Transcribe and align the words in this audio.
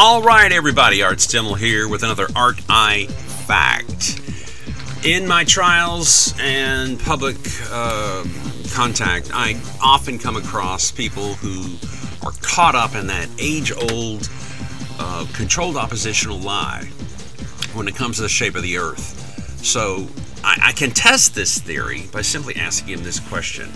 All 0.00 0.22
right, 0.22 0.52
everybody, 0.52 1.02
Art 1.02 1.18
Stimmel 1.18 1.58
here 1.58 1.88
with 1.88 2.04
another 2.04 2.28
Art 2.36 2.60
Eye 2.68 3.06
Fact. 3.08 4.20
In 5.04 5.26
my 5.26 5.42
trials 5.42 6.32
and 6.38 7.00
public 7.00 7.34
uh, 7.68 8.22
contact, 8.70 9.32
I 9.34 9.60
often 9.82 10.20
come 10.20 10.36
across 10.36 10.92
people 10.92 11.34
who 11.34 11.76
are 12.24 12.30
caught 12.42 12.76
up 12.76 12.94
in 12.94 13.08
that 13.08 13.28
age 13.40 13.72
old 13.72 14.30
uh, 15.00 15.26
controlled 15.32 15.76
oppositional 15.76 16.38
lie 16.38 16.84
when 17.74 17.88
it 17.88 17.96
comes 17.96 18.18
to 18.18 18.22
the 18.22 18.28
shape 18.28 18.54
of 18.54 18.62
the 18.62 18.78
Earth. 18.78 19.64
So 19.64 20.06
I, 20.44 20.60
I 20.66 20.72
can 20.74 20.92
test 20.92 21.34
this 21.34 21.58
theory 21.58 22.04
by 22.12 22.22
simply 22.22 22.54
asking 22.54 22.94
them 22.94 23.04
this 23.04 23.18
question 23.18 23.68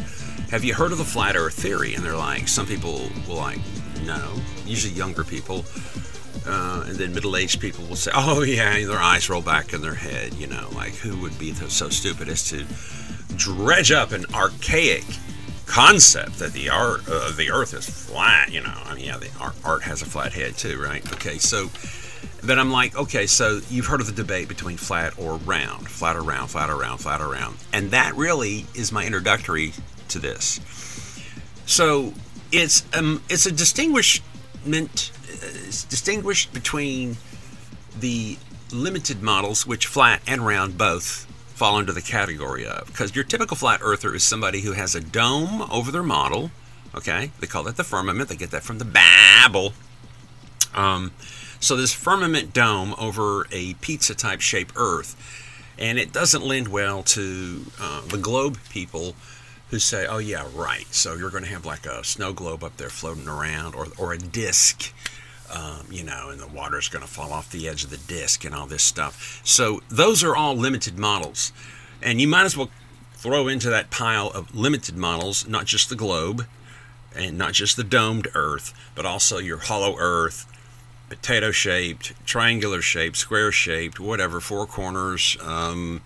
Have 0.52 0.62
you 0.62 0.72
heard 0.72 0.92
of 0.92 0.98
the 0.98 1.04
flat 1.04 1.34
Earth 1.34 1.54
theory? 1.54 1.94
And 1.94 2.04
they're 2.04 2.14
like, 2.14 2.46
some 2.46 2.64
people 2.64 3.08
will 3.26 3.38
like, 3.38 3.58
no, 4.04 4.36
usually 4.64 4.94
younger 4.94 5.24
people. 5.24 5.64
Uh, 6.46 6.84
and 6.86 6.96
then 6.96 7.14
middle-aged 7.14 7.60
people 7.60 7.84
will 7.86 7.96
say, 7.96 8.10
"Oh 8.14 8.42
yeah," 8.42 8.84
their 8.84 8.98
eyes 8.98 9.30
roll 9.30 9.42
back 9.42 9.72
in 9.72 9.80
their 9.80 9.94
head. 9.94 10.34
You 10.34 10.48
know, 10.48 10.68
like 10.74 10.94
who 10.94 11.16
would 11.22 11.38
be 11.38 11.52
so 11.54 11.88
stupid 11.88 12.28
as 12.28 12.48
to 12.50 12.64
dredge 13.36 13.92
up 13.92 14.12
an 14.12 14.26
archaic 14.34 15.04
concept 15.66 16.38
that 16.38 16.52
the 16.52 16.68
art 16.68 17.02
uh, 17.08 17.32
the 17.36 17.50
Earth 17.50 17.74
is 17.74 17.88
flat? 17.88 18.50
You 18.52 18.62
know, 18.62 18.74
I 18.84 18.94
mean, 18.94 19.04
yeah, 19.04 19.18
the 19.18 19.30
art, 19.40 19.54
art 19.64 19.82
has 19.82 20.02
a 20.02 20.06
flat 20.06 20.32
head 20.32 20.56
too, 20.56 20.82
right? 20.82 21.04
Okay, 21.14 21.38
so 21.38 21.68
then 22.42 22.58
I'm 22.58 22.72
like, 22.72 22.96
okay, 22.96 23.26
so 23.26 23.60
you've 23.70 23.86
heard 23.86 24.00
of 24.00 24.06
the 24.06 24.12
debate 24.12 24.48
between 24.48 24.76
flat 24.76 25.16
or 25.18 25.36
round, 25.36 25.88
flat 25.88 26.16
or 26.16 26.22
round, 26.22 26.50
flat 26.50 26.70
or 26.70 26.76
round, 26.76 27.00
flat 27.00 27.20
or 27.20 27.28
round, 27.28 27.56
and 27.72 27.92
that 27.92 28.14
really 28.16 28.66
is 28.74 28.90
my 28.90 29.06
introductory 29.06 29.72
to 30.08 30.18
this. 30.18 30.60
So 31.66 32.12
it's 32.50 32.84
um, 32.94 33.22
it's 33.28 33.46
a 33.46 33.52
distinguishment 33.52 35.12
is 35.42 35.84
distinguished 35.84 36.52
between 36.52 37.16
the 37.98 38.38
limited 38.72 39.22
models, 39.22 39.66
which 39.66 39.86
flat 39.86 40.22
and 40.26 40.46
round 40.46 40.78
both 40.78 41.26
fall 41.54 41.76
under 41.76 41.92
the 41.92 42.02
category 42.02 42.66
of. 42.66 42.86
Because 42.86 43.14
your 43.14 43.24
typical 43.24 43.56
flat 43.56 43.80
earther 43.82 44.14
is 44.14 44.24
somebody 44.24 44.62
who 44.62 44.72
has 44.72 44.94
a 44.94 45.00
dome 45.00 45.62
over 45.70 45.92
their 45.92 46.02
model. 46.02 46.50
Okay, 46.94 47.30
they 47.40 47.46
call 47.46 47.62
that 47.64 47.76
the 47.76 47.84
firmament. 47.84 48.28
They 48.28 48.36
get 48.36 48.50
that 48.50 48.62
from 48.62 48.78
the 48.78 48.84
Bible. 48.84 49.72
Um, 50.74 51.12
so 51.60 51.76
this 51.76 51.92
firmament 51.92 52.52
dome 52.52 52.94
over 52.98 53.46
a 53.52 53.74
pizza 53.74 54.14
type 54.14 54.40
shape 54.40 54.72
Earth, 54.76 55.16
and 55.78 55.98
it 55.98 56.12
doesn't 56.12 56.44
lend 56.44 56.68
well 56.68 57.02
to 57.04 57.66
uh, 57.80 58.02
the 58.06 58.18
globe 58.18 58.58
people 58.70 59.14
who 59.70 59.78
say, 59.78 60.06
"Oh 60.06 60.18
yeah, 60.18 60.46
right." 60.54 60.86
So 60.92 61.14
you're 61.14 61.30
going 61.30 61.44
to 61.44 61.50
have 61.50 61.64
like 61.64 61.86
a 61.86 62.02
snow 62.04 62.32
globe 62.32 62.64
up 62.64 62.76
there 62.76 62.90
floating 62.90 63.28
around, 63.28 63.74
or 63.74 63.86
or 63.96 64.12
a 64.12 64.18
disc 64.18 64.92
um, 65.52 65.86
you 65.90 66.02
know, 66.02 66.30
and 66.30 66.40
the 66.40 66.46
water's 66.46 66.88
going 66.88 67.04
to 67.04 67.10
fall 67.10 67.32
off 67.32 67.50
the 67.50 67.68
edge 67.68 67.84
of 67.84 67.90
the 67.90 67.98
disc 67.98 68.44
and 68.44 68.54
all 68.54 68.66
this 68.66 68.82
stuff. 68.82 69.40
So 69.44 69.80
those 69.88 70.24
are 70.24 70.34
all 70.34 70.54
limited 70.56 70.98
models. 70.98 71.52
And 72.02 72.20
you 72.20 72.26
might 72.26 72.44
as 72.44 72.56
well 72.56 72.70
throw 73.14 73.48
into 73.48 73.70
that 73.70 73.90
pile 73.90 74.28
of 74.28 74.54
limited 74.54 74.96
models 74.96 75.46
not 75.46 75.66
just 75.66 75.88
the 75.88 75.94
globe 75.94 76.46
and 77.14 77.36
not 77.36 77.52
just 77.52 77.76
the 77.76 77.84
domed 77.84 78.26
earth, 78.34 78.72
but 78.94 79.04
also 79.04 79.38
your 79.38 79.58
hollow 79.58 79.96
earth, 79.98 80.46
potato 81.08 81.50
shaped, 81.50 82.14
triangular 82.24 82.80
shaped, 82.80 83.16
square 83.16 83.52
shaped, 83.52 84.00
whatever, 84.00 84.40
four 84.40 84.66
corners, 84.66 85.36
um, 85.42 86.00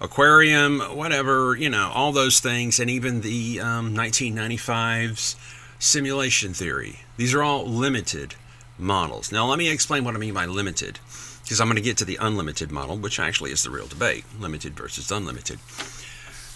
aquarium, 0.00 0.80
whatever, 0.80 1.56
you 1.56 1.70
know, 1.70 1.90
all 1.94 2.10
those 2.10 2.40
things, 2.40 2.80
and 2.80 2.90
even 2.90 3.20
the 3.20 3.60
um, 3.60 3.94
1995's 3.94 5.36
simulation 5.78 6.52
theory. 6.52 7.00
These 7.16 7.32
are 7.32 7.42
all 7.42 7.64
limited 7.64 8.34
models. 8.80 9.32
Now, 9.32 9.46
let 9.46 9.58
me 9.58 9.68
explain 9.70 10.04
what 10.04 10.14
I 10.14 10.18
mean 10.18 10.34
by 10.34 10.46
limited, 10.46 10.98
because 11.42 11.60
I'm 11.60 11.66
going 11.66 11.76
to 11.76 11.82
get 11.82 11.96
to 11.98 12.04
the 12.04 12.18
unlimited 12.20 12.70
model, 12.70 12.96
which 12.96 13.20
actually 13.20 13.52
is 13.52 13.62
the 13.62 13.70
real 13.70 13.86
debate 13.86 14.24
limited 14.38 14.74
versus 14.74 15.10
unlimited. 15.10 15.58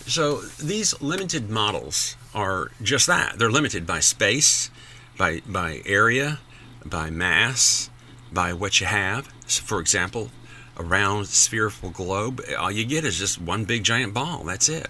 So, 0.07 0.41
these 0.41 1.01
limited 1.01 1.51
models 1.51 2.17
are 2.35 2.71
just 2.83 3.07
that 3.07 3.39
they're 3.39 3.51
limited 3.51 3.87
by 3.87 4.01
space, 4.01 4.71
by, 5.17 5.41
by 5.47 5.83
area, 5.87 6.41
by 6.85 7.11
mass, 7.11 7.91
by 8.33 8.53
what 8.53 8.81
you 8.81 8.87
have. 8.87 9.33
So 9.47 9.63
for 9.63 9.81
example, 9.81 10.31
a 10.77 10.83
round 10.83 11.29
spherical 11.29 11.91
globe, 11.91 12.43
all 12.59 12.71
you 12.71 12.85
get 12.85 13.05
is 13.05 13.19
just 13.19 13.41
one 13.41 13.65
big 13.65 13.85
giant 13.85 14.13
ball. 14.13 14.45
That's 14.45 14.69
it. 14.69 14.89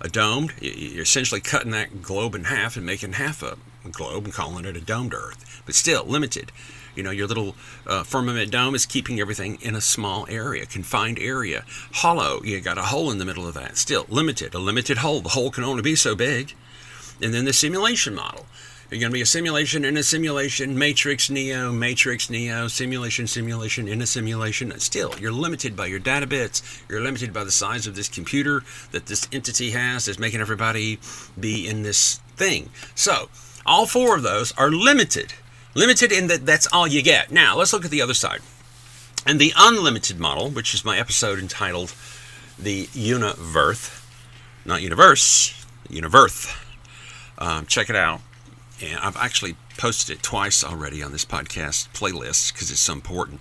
A 0.00 0.08
domed, 0.08 0.54
you're 0.60 1.02
essentially 1.02 1.40
cutting 1.40 1.72
that 1.72 2.02
globe 2.02 2.36
in 2.36 2.44
half 2.44 2.76
and 2.76 2.86
making 2.86 3.14
half 3.14 3.42
a 3.42 3.58
globe 3.92 4.24
and 4.24 4.32
calling 4.32 4.64
it 4.64 4.76
a 4.76 4.80
domed 4.80 5.14
Earth 5.14 5.48
but 5.68 5.74
still 5.74 6.02
limited. 6.04 6.50
You 6.96 7.02
know, 7.02 7.10
your 7.10 7.26
little 7.26 7.54
uh, 7.86 8.02
firmament 8.02 8.50
dome 8.50 8.74
is 8.74 8.86
keeping 8.86 9.20
everything 9.20 9.58
in 9.60 9.76
a 9.76 9.82
small 9.82 10.26
area, 10.30 10.64
confined 10.64 11.18
area. 11.18 11.64
Hollow, 11.92 12.42
you 12.42 12.58
got 12.62 12.78
a 12.78 12.84
hole 12.84 13.10
in 13.10 13.18
the 13.18 13.26
middle 13.26 13.46
of 13.46 13.52
that. 13.52 13.76
Still 13.76 14.06
limited, 14.08 14.54
a 14.54 14.58
limited 14.58 14.96
hole. 14.96 15.20
The 15.20 15.28
hole 15.28 15.50
can 15.50 15.64
only 15.64 15.82
be 15.82 15.94
so 15.94 16.16
big. 16.16 16.54
And 17.20 17.34
then 17.34 17.44
the 17.44 17.52
simulation 17.52 18.14
model. 18.14 18.46
You're 18.90 19.00
going 19.00 19.12
to 19.12 19.14
be 19.14 19.20
a 19.20 19.26
simulation 19.26 19.84
in 19.84 19.98
a 19.98 20.02
simulation, 20.02 20.78
matrix, 20.78 21.28
neo, 21.28 21.70
matrix, 21.70 22.30
neo, 22.30 22.66
simulation, 22.68 23.26
simulation 23.26 23.86
in 23.86 24.00
a 24.00 24.06
simulation. 24.06 24.72
Still, 24.80 25.12
you're 25.20 25.30
limited 25.30 25.76
by 25.76 25.84
your 25.84 25.98
data 25.98 26.26
bits. 26.26 26.62
You're 26.88 27.02
limited 27.02 27.34
by 27.34 27.44
the 27.44 27.50
size 27.50 27.86
of 27.86 27.94
this 27.94 28.08
computer 28.08 28.62
that 28.92 29.04
this 29.04 29.28
entity 29.30 29.72
has 29.72 30.06
that's 30.06 30.18
making 30.18 30.40
everybody 30.40 30.98
be 31.38 31.68
in 31.68 31.82
this 31.82 32.20
thing. 32.36 32.70
So, 32.94 33.28
all 33.68 33.86
four 33.86 34.16
of 34.16 34.22
those 34.22 34.52
are 34.52 34.70
limited. 34.70 35.34
Limited 35.74 36.10
in 36.10 36.26
that 36.28 36.46
that's 36.46 36.66
all 36.72 36.86
you 36.86 37.02
get. 37.02 37.30
Now, 37.30 37.56
let's 37.56 37.72
look 37.72 37.84
at 37.84 37.90
the 37.90 38.02
other 38.02 38.14
side. 38.14 38.40
And 39.26 39.38
the 39.38 39.52
unlimited 39.56 40.18
model, 40.18 40.50
which 40.50 40.74
is 40.74 40.84
my 40.84 40.98
episode 40.98 41.38
entitled 41.38 41.94
The 42.58 42.88
Univerth, 42.94 44.06
not 44.64 44.82
universe, 44.82 45.66
universe. 45.88 46.52
Um, 47.36 47.66
check 47.66 47.90
it 47.90 47.96
out. 47.96 48.20
And 48.82 48.98
I've 49.00 49.16
actually 49.16 49.56
posted 49.76 50.16
it 50.16 50.22
twice 50.22 50.64
already 50.64 51.02
on 51.02 51.12
this 51.12 51.24
podcast 51.24 51.88
playlist 51.92 52.52
because 52.52 52.70
it's 52.70 52.80
so 52.80 52.94
important. 52.94 53.40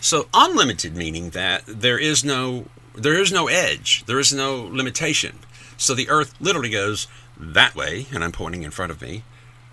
So 0.00 0.28
unlimited 0.32 0.96
meaning 0.96 1.30
that 1.30 1.64
there 1.66 1.98
is 1.98 2.24
no 2.24 2.66
there 2.94 3.20
is 3.20 3.30
no 3.30 3.46
edge, 3.46 4.04
there 4.06 4.18
is 4.18 4.32
no 4.32 4.62
limitation. 4.62 5.40
So 5.76 5.94
the 5.94 6.08
earth 6.08 6.34
literally 6.40 6.70
goes 6.70 7.08
that 7.38 7.74
way, 7.74 8.06
and 8.12 8.24
I'm 8.24 8.32
pointing 8.32 8.62
in 8.62 8.70
front 8.70 8.90
of 8.90 9.02
me, 9.02 9.22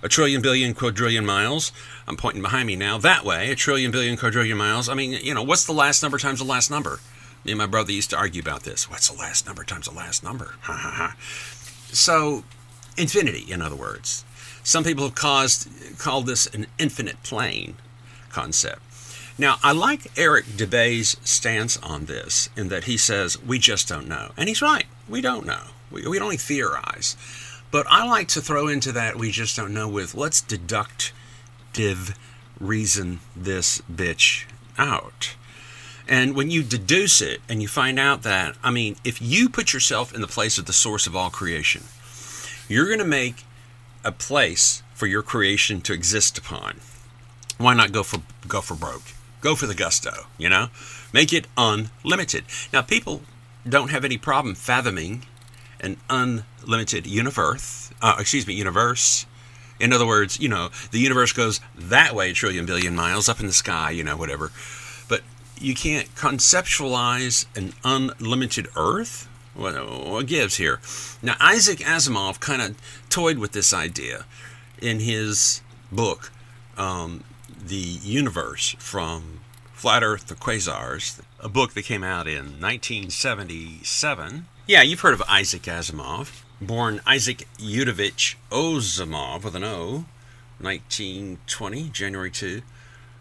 a 0.04 0.10
trillion, 0.10 0.42
billion, 0.42 0.74
quadrillion 0.74 1.26
miles. 1.26 1.72
I'm 2.08 2.18
pointing 2.18 2.42
behind 2.42 2.68
me 2.68 2.76
now. 2.76 2.98
That 2.98 3.24
way, 3.24 3.50
a 3.50 3.56
trillion, 3.56 3.90
billion, 3.90 4.18
quadrillion 4.18 4.58
miles. 4.58 4.90
I 4.90 4.94
mean, 4.94 5.14
you 5.24 5.34
know, 5.34 5.42
what's 5.42 5.66
the 5.66 5.74
last 5.74 6.04
number 6.04 6.18
times 6.18 6.40
the 6.40 6.46
last 6.46 6.70
number? 6.70 7.00
Me 7.46 7.54
and 7.54 7.58
my 7.58 7.66
brother 7.66 7.92
used 7.92 8.10
to 8.12 8.18
argue 8.18 8.42
about 8.42 8.64
this. 8.64 8.90
What's 8.90 9.10
the 9.10 9.18
last 9.18 9.48
number 9.48 9.64
times 9.64 9.88
the 9.88 9.96
last 9.96 10.24
number? 10.24 10.56
Ha 10.62 10.74
ha 10.74 10.92
ha. 10.92 11.16
So, 11.92 12.44
infinity, 12.98 13.52
in 13.52 13.62
other 13.62 13.76
words. 13.76 14.26
Some 14.62 14.84
people 14.84 15.06
have 15.06 15.16
caused, 15.16 15.68
called 15.98 16.26
this 16.26 16.48
an 16.48 16.68
infinite 16.78 17.22
plane 17.24 17.76
concept. 18.30 18.82
Now, 19.38 19.58
I 19.64 19.72
like 19.72 20.18
Eric 20.18 20.46
Dubay's 20.46 21.18
stance 21.24 21.78
on 21.78 22.06
this 22.06 22.50
in 22.56 22.70
that 22.70 22.84
he 22.86 22.98
says, 22.98 23.42
we 23.42 23.58
just 23.58 23.88
don't 23.90 24.08
know. 24.08 24.32
And 24.38 24.48
he's 24.48 24.62
right. 24.62 24.86
We 25.10 25.22
don't 25.22 25.46
know. 25.46 25.64
We, 25.92 26.08
we 26.08 26.20
only 26.20 26.38
theorize. 26.38 27.18
But 27.74 27.88
I 27.90 28.06
like 28.06 28.28
to 28.28 28.42
throw 28.42 28.68
into 28.68 28.92
that 28.92 29.16
we 29.16 29.32
just 29.32 29.58
don't 29.58 29.74
know 29.74 29.90
with 29.90 30.14
let's 30.14 30.42
deductive 30.42 32.16
reason 32.60 33.20
this 33.36 33.82
bitch 33.92 34.46
out. 34.78 35.36
And 36.08 36.36
when 36.36 36.52
you 36.52 36.62
deduce 36.62 37.20
it 37.20 37.42
and 37.50 37.64
you 37.64 37.68
find 37.68 37.98
out 37.98 38.22
that, 38.22 38.56
I 38.64 38.70
mean, 38.70 38.98
if 39.04 39.20
you 39.20 39.50
put 39.50 39.74
yourself 39.74 40.14
in 40.14 40.22
the 40.22 40.28
place 40.28 40.60
of 40.60 40.68
the 40.68 40.72
source 40.72 41.08
of 41.08 41.16
all 41.16 41.32
creation, 41.32 41.86
you're 42.70 42.86
going 42.86 43.00
to 43.00 43.06
make 43.06 43.44
a 44.04 44.12
place 44.12 44.84
for 44.94 45.08
your 45.08 45.24
creation 45.24 45.82
to 45.82 45.94
exist 45.94 46.38
upon. 46.38 46.80
Why 47.58 47.74
not 47.74 47.92
go 47.92 48.04
for 48.04 48.22
go 48.48 48.62
for 48.62 48.76
broke? 48.76 49.16
Go 49.42 49.56
for 49.56 49.66
the 49.66 49.74
gusto, 49.74 50.28
you 50.38 50.48
know? 50.48 50.68
Make 51.12 51.34
it 51.34 51.48
unlimited. 51.58 52.44
Now 52.72 52.84
people 52.84 53.24
don't 53.68 53.90
have 53.90 54.06
any 54.06 54.20
problem 54.20 54.54
fathoming 54.54 55.26
an 55.84 55.98
unlimited 56.10 57.06
universe. 57.06 57.92
Uh, 58.02 58.16
excuse 58.20 58.48
me, 58.48 58.54
universe. 58.56 59.26
In 59.80 59.92
other 59.92 60.08
words, 60.08 60.40
you 60.40 60.48
know, 60.50 60.70
the 60.92 61.00
universe 61.00 61.34
goes 61.34 61.60
that 61.78 62.16
way, 62.16 62.32
trillion 62.34 62.66
billion 62.66 62.96
miles 62.96 63.28
up 63.28 63.40
in 63.40 63.48
the 63.48 63.54
sky, 63.54 63.92
you 63.92 64.04
know, 64.04 64.16
whatever. 64.18 64.52
But 65.08 65.22
you 65.60 65.76
can't 65.76 66.14
conceptualize 66.16 67.46
an 67.56 67.74
unlimited 67.84 68.68
Earth. 68.76 69.28
What, 69.54 69.76
what 70.08 70.26
gives 70.26 70.56
here? 70.56 70.80
Now, 71.22 71.36
Isaac 71.40 71.80
Asimov 71.80 72.40
kind 72.40 72.62
of 72.62 72.76
toyed 73.10 73.38
with 73.38 73.52
this 73.52 73.74
idea 73.74 74.26
in 74.82 75.00
his 75.00 75.62
book, 75.92 76.32
um, 76.78 77.24
The 77.64 77.76
Universe 77.76 78.76
from 78.80 79.42
Flat 79.74 80.02
Earth 80.02 80.28
to 80.28 80.36
Quasars, 80.36 81.22
a 81.40 81.50
book 81.50 81.74
that 81.74 81.84
came 81.84 82.04
out 82.04 82.28
in 82.28 82.60
1977. 82.60 84.48
Yeah, 84.66 84.82
you've 84.82 85.02
heard 85.02 85.14
of 85.14 85.22
Isaac 85.28 85.64
Asimov. 85.64 86.42
Born 86.62 87.02
Isaac 87.06 87.50
Yudovich 87.58 88.36
Osimov 88.50 89.44
with 89.44 89.58
an 89.58 89.64
O, 89.66 90.06
1920, 90.62 91.90
January 91.90 92.32
2. 92.32 92.62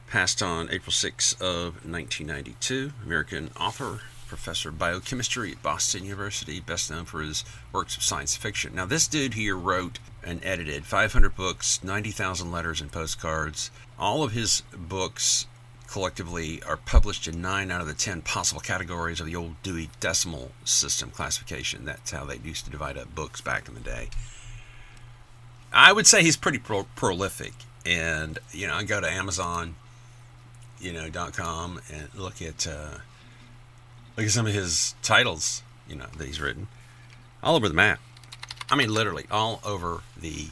passed 0.07 0.41
on 0.41 0.71
April 0.71 0.93
6 0.93 1.33
of 1.41 1.85
1992. 1.85 2.93
American 3.05 3.51
author, 3.59 4.03
professor 4.29 4.69
of 4.69 4.79
biochemistry 4.79 5.51
at 5.51 5.63
Boston 5.65 6.05
University, 6.05 6.61
best 6.61 6.93
known 6.93 7.07
for 7.07 7.23
his 7.23 7.45
works 7.73 7.97
of 7.97 8.05
science 8.05 8.37
fiction. 8.37 8.77
Now, 8.77 8.87
this 8.87 9.09
dude 9.09 9.35
here 9.35 9.57
wrote 9.57 9.99
and 10.23 10.39
edited 10.45 10.85
500 10.87 11.35
books, 11.35 11.83
90,000 11.83 12.53
letters 12.53 12.81
and 12.81 12.93
postcards. 12.93 13.73
All 13.99 14.23
of 14.23 14.31
his 14.31 14.63
books 14.77 15.47
collectively 15.93 16.63
are 16.63 16.79
published 16.79 17.29
in 17.29 17.43
nine 17.43 17.71
out 17.71 17.83
of 17.83 17.87
the 17.87 17.93
10 17.93 18.23
possible 18.23 18.63
categories 18.63 19.21
of 19.21 19.27
the 19.27 19.37
old 19.37 19.63
Dewey 19.63 19.91
Decimal 20.01 20.51
System 20.65 21.11
classification. 21.11 21.85
That's 21.85 22.13
how 22.13 22.25
they 22.25 22.39
used 22.39 22.65
to 22.65 22.71
divide 22.71 22.97
up 22.97 23.15
books 23.15 23.43
back 23.43 23.69
in 23.69 23.75
the 23.75 23.81
day. 23.81 24.09
I 25.71 25.93
would 25.93 26.07
say 26.07 26.23
he's 26.23 26.39
pretty 26.39 26.57
pro- 26.57 26.87
prolific. 26.97 27.53
And, 27.85 28.39
you 28.53 28.67
know, 28.67 28.73
I 28.73 28.85
go 28.85 29.03
to 29.03 29.11
Amazon, 29.11 29.75
you 30.81 30.95
know, 30.95 31.11
dot 31.11 31.35
.com 31.35 31.83
and 31.93 32.09
look 32.15 32.41
at, 32.41 32.67
uh, 32.67 32.99
look 34.17 34.25
at 34.25 34.33
some 34.33 34.47
of 34.47 34.55
his 34.55 34.95
titles, 35.03 35.63
you 35.87 35.97
know, 35.97 36.07
that 36.17 36.27
he's 36.27 36.41
written 36.41 36.69
all 37.43 37.55
over 37.55 37.69
the 37.69 37.75
map. 37.75 38.01
I 38.71 38.77
mean, 38.77 38.89
literally 38.89 39.27
all 39.31 39.61
over 39.63 40.01
the 40.19 40.47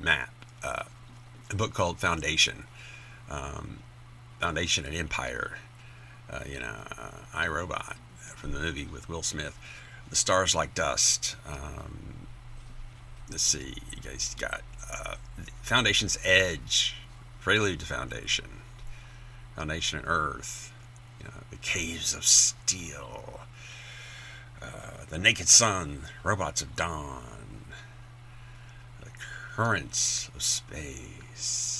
map. 0.00 0.34
Uh, 0.64 0.82
a 1.48 1.54
book 1.54 1.74
called 1.74 2.00
Foundation. 2.00 2.64
Um, 3.30 3.78
Foundation 4.40 4.84
and 4.84 4.94
Empire. 4.94 5.58
Uh, 6.30 6.40
you 6.46 6.60
know, 6.60 6.74
uh, 6.98 7.10
I 7.34 7.48
Robot 7.48 7.96
from 8.18 8.52
the 8.52 8.60
movie 8.60 8.86
with 8.86 9.08
Will 9.08 9.22
Smith. 9.22 9.58
The 10.10 10.16
Stars 10.16 10.54
Like 10.54 10.74
Dust. 10.74 11.36
Um, 11.46 12.26
let's 13.30 13.42
see, 13.42 13.74
you 13.94 14.02
guys 14.02 14.34
got 14.38 14.62
uh, 14.90 15.16
Foundation's 15.62 16.18
Edge, 16.24 16.94
Prelude 17.40 17.80
to 17.80 17.86
Foundation, 17.86 18.46
Foundation 19.54 19.98
and 19.98 20.08
Earth, 20.08 20.72
you 21.18 21.26
know, 21.26 21.34
The 21.50 21.56
Caves 21.56 22.14
of 22.14 22.24
Steel, 22.24 23.40
uh, 24.62 25.04
The 25.10 25.18
Naked 25.18 25.48
Sun, 25.48 26.02
Robots 26.22 26.62
of 26.62 26.74
Dawn, 26.76 27.64
The 29.02 29.10
Currents 29.54 30.30
of 30.34 30.42
Space. 30.42 31.77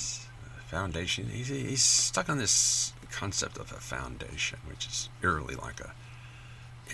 Foundation. 0.69 1.29
He's, 1.29 1.47
he's 1.47 1.81
stuck 1.81 2.29
on 2.29 2.37
this 2.37 2.93
concept 3.11 3.57
of 3.57 3.71
a 3.71 3.79
foundation, 3.79 4.59
which 4.69 4.85
is 4.85 5.09
eerily 5.23 5.55
like 5.55 5.79
a 5.79 5.93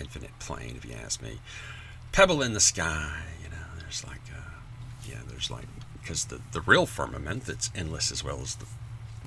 infinite 0.00 0.38
plane, 0.38 0.76
if 0.78 0.84
you 0.86 0.94
ask 0.94 1.22
me. 1.22 1.40
Pebble 2.10 2.40
in 2.40 2.54
the 2.54 2.60
sky, 2.60 3.20
you 3.42 3.50
know. 3.50 3.56
There's 3.78 4.02
like, 4.02 4.22
uh, 4.34 4.60
yeah, 5.06 5.18
there's 5.28 5.50
like 5.50 5.66
because 6.00 6.24
the 6.26 6.40
the 6.52 6.62
real 6.62 6.86
firmament 6.86 7.44
that's 7.44 7.70
endless 7.74 8.10
as 8.10 8.24
well 8.24 8.40
as 8.40 8.54
the 8.54 8.66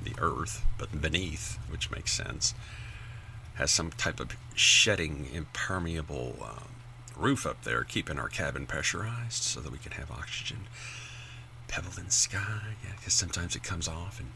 the 0.04 0.16
earth, 0.20 0.66
but 0.80 1.00
beneath, 1.00 1.60
which 1.70 1.92
makes 1.92 2.12
sense, 2.12 2.56
has 3.54 3.70
some 3.70 3.92
type 3.92 4.20
of 4.20 4.36
shedding, 4.56 5.28
impermeable 5.32 6.38
um, 6.42 6.70
roof 7.16 7.46
up 7.46 7.64
there, 7.66 7.84
keeping 7.84 8.18
our 8.18 8.30
cabin 8.30 8.66
pressurized 8.66 9.44
so 9.44 9.60
that 9.60 9.72
we 9.72 9.78
can 9.78 9.92
have 9.92 10.10
oxygen 10.10 10.68
pebble 11.70 11.92
in 11.98 12.06
the 12.06 12.12
sky. 12.12 12.76
Yeah, 12.84 12.92
because 12.98 13.14
sometimes 13.14 13.56
it 13.56 13.64
comes 13.64 13.88
off, 13.88 14.20
and 14.20 14.32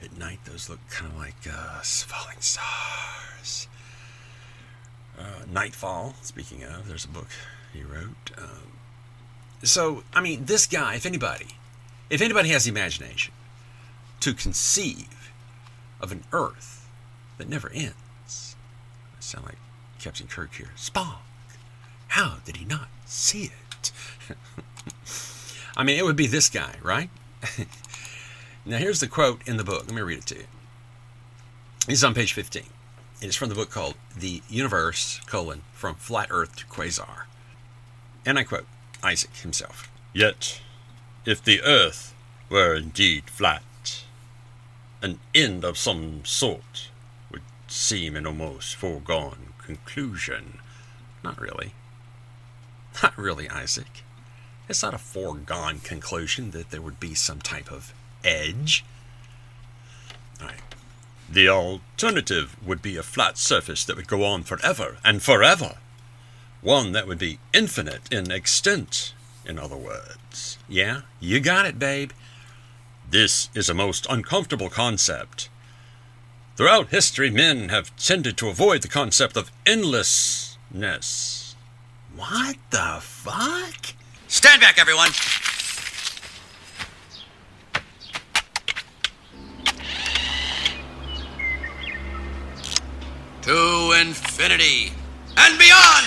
at 0.00 0.16
night 0.16 0.38
those 0.44 0.68
look 0.68 0.78
kind 0.88 1.10
of 1.10 1.18
like 1.18 1.34
uh, 1.50 1.80
falling 1.82 2.40
stars. 2.40 3.66
Uh, 5.18 5.44
Nightfall. 5.50 6.14
Speaking 6.22 6.62
of, 6.62 6.86
there's 6.86 7.04
a 7.04 7.08
book 7.08 7.28
he 7.72 7.82
wrote. 7.82 8.30
Um, 8.38 8.72
so, 9.62 10.04
I 10.14 10.20
mean, 10.20 10.44
this 10.44 10.66
guy, 10.66 10.94
if 10.94 11.06
anybody, 11.06 11.48
if 12.10 12.20
anybody 12.20 12.50
has 12.50 12.64
the 12.64 12.70
imagination 12.70 13.32
to 14.20 14.34
conceive 14.34 15.32
of 16.00 16.12
an 16.12 16.24
Earth 16.32 16.88
that 17.38 17.48
never 17.48 17.70
ends, 17.70 18.56
I 19.16 19.20
sound 19.20 19.46
like 19.46 19.58
Captain 20.00 20.26
Kirk 20.26 20.54
here. 20.54 20.70
Spock, 20.76 21.18
how 22.08 22.38
did 22.44 22.56
he 22.56 22.64
not 22.64 22.88
see 23.06 23.52
it? 23.80 23.92
I 25.76 25.84
mean, 25.84 25.98
it 25.98 26.04
would 26.04 26.16
be 26.16 26.26
this 26.26 26.48
guy, 26.48 26.74
right? 26.82 27.10
now, 28.66 28.76
here's 28.76 29.00
the 29.00 29.08
quote 29.08 29.46
in 29.46 29.56
the 29.56 29.64
book. 29.64 29.84
Let 29.86 29.94
me 29.94 30.02
read 30.02 30.18
it 30.18 30.26
to 30.26 30.36
you. 30.36 30.44
It's 31.88 32.04
on 32.04 32.14
page 32.14 32.32
15. 32.32 32.64
It's 33.20 33.36
from 33.36 33.48
the 33.48 33.54
book 33.54 33.70
called 33.70 33.94
The 34.16 34.42
Universe, 34.48 35.20
colon, 35.26 35.62
From 35.72 35.94
Flat 35.94 36.28
Earth 36.30 36.56
to 36.56 36.66
Quasar. 36.66 37.24
And 38.26 38.38
I 38.38 38.44
quote 38.44 38.66
Isaac 39.02 39.34
himself. 39.36 39.90
Yet, 40.12 40.60
if 41.24 41.42
the 41.42 41.62
Earth 41.62 42.14
were 42.48 42.74
indeed 42.74 43.30
flat, 43.30 44.04
an 45.00 45.18
end 45.34 45.64
of 45.64 45.78
some 45.78 46.24
sort 46.24 46.90
would 47.30 47.42
seem 47.66 48.14
an 48.14 48.26
almost 48.26 48.76
foregone 48.76 49.54
conclusion. 49.58 50.58
Not 51.24 51.40
really. 51.40 51.72
Not 53.02 53.16
really, 53.16 53.48
Isaac. 53.48 54.01
It's 54.72 54.82
not 54.82 54.94
a 54.94 54.98
foregone 54.98 55.80
conclusion 55.80 56.52
that 56.52 56.70
there 56.70 56.80
would 56.80 56.98
be 56.98 57.12
some 57.12 57.42
type 57.42 57.70
of 57.70 57.92
edge. 58.24 58.86
Right. 60.40 60.62
The 61.28 61.46
alternative 61.46 62.56
would 62.66 62.80
be 62.80 62.96
a 62.96 63.02
flat 63.02 63.36
surface 63.36 63.84
that 63.84 63.96
would 63.96 64.08
go 64.08 64.24
on 64.24 64.44
forever 64.44 64.96
and 65.04 65.22
forever. 65.22 65.76
One 66.62 66.92
that 66.92 67.06
would 67.06 67.18
be 67.18 67.38
infinite 67.52 68.10
in 68.10 68.30
extent, 68.30 69.12
in 69.44 69.58
other 69.58 69.76
words. 69.76 70.56
Yeah, 70.70 71.02
you 71.20 71.38
got 71.38 71.66
it, 71.66 71.78
babe. 71.78 72.12
This 73.10 73.50
is 73.52 73.68
a 73.68 73.74
most 73.74 74.06
uncomfortable 74.08 74.70
concept. 74.70 75.50
Throughout 76.56 76.88
history, 76.88 77.28
men 77.28 77.68
have 77.68 77.94
tended 77.98 78.38
to 78.38 78.48
avoid 78.48 78.80
the 78.80 78.88
concept 78.88 79.36
of 79.36 79.52
endlessness. 79.66 81.56
What 82.16 82.56
the 82.70 83.00
fuck? 83.02 83.96
Stand 84.32 84.62
back, 84.62 84.78
everyone. 84.78 85.10
To 93.42 93.92
infinity 94.00 94.94
and 95.36 95.58
beyond! 95.58 96.06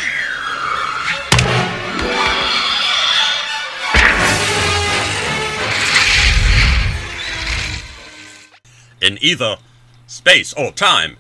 In 9.04 9.20
either 9.22 9.58
space 10.08 10.52
or 10.54 10.72
time, 10.72 11.18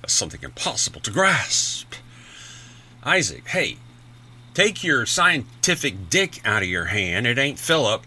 that's 0.00 0.12
something 0.12 0.42
impossible 0.42 1.00
to 1.02 1.12
grasp. 1.12 1.94
Isaac, 3.04 3.46
hey, 3.46 3.76
Take 4.60 4.84
your 4.84 5.06
scientific 5.06 6.10
dick 6.10 6.42
out 6.44 6.62
of 6.62 6.68
your 6.68 6.84
hand, 6.84 7.26
it 7.26 7.38
ain't 7.38 7.58
Philip, 7.58 8.02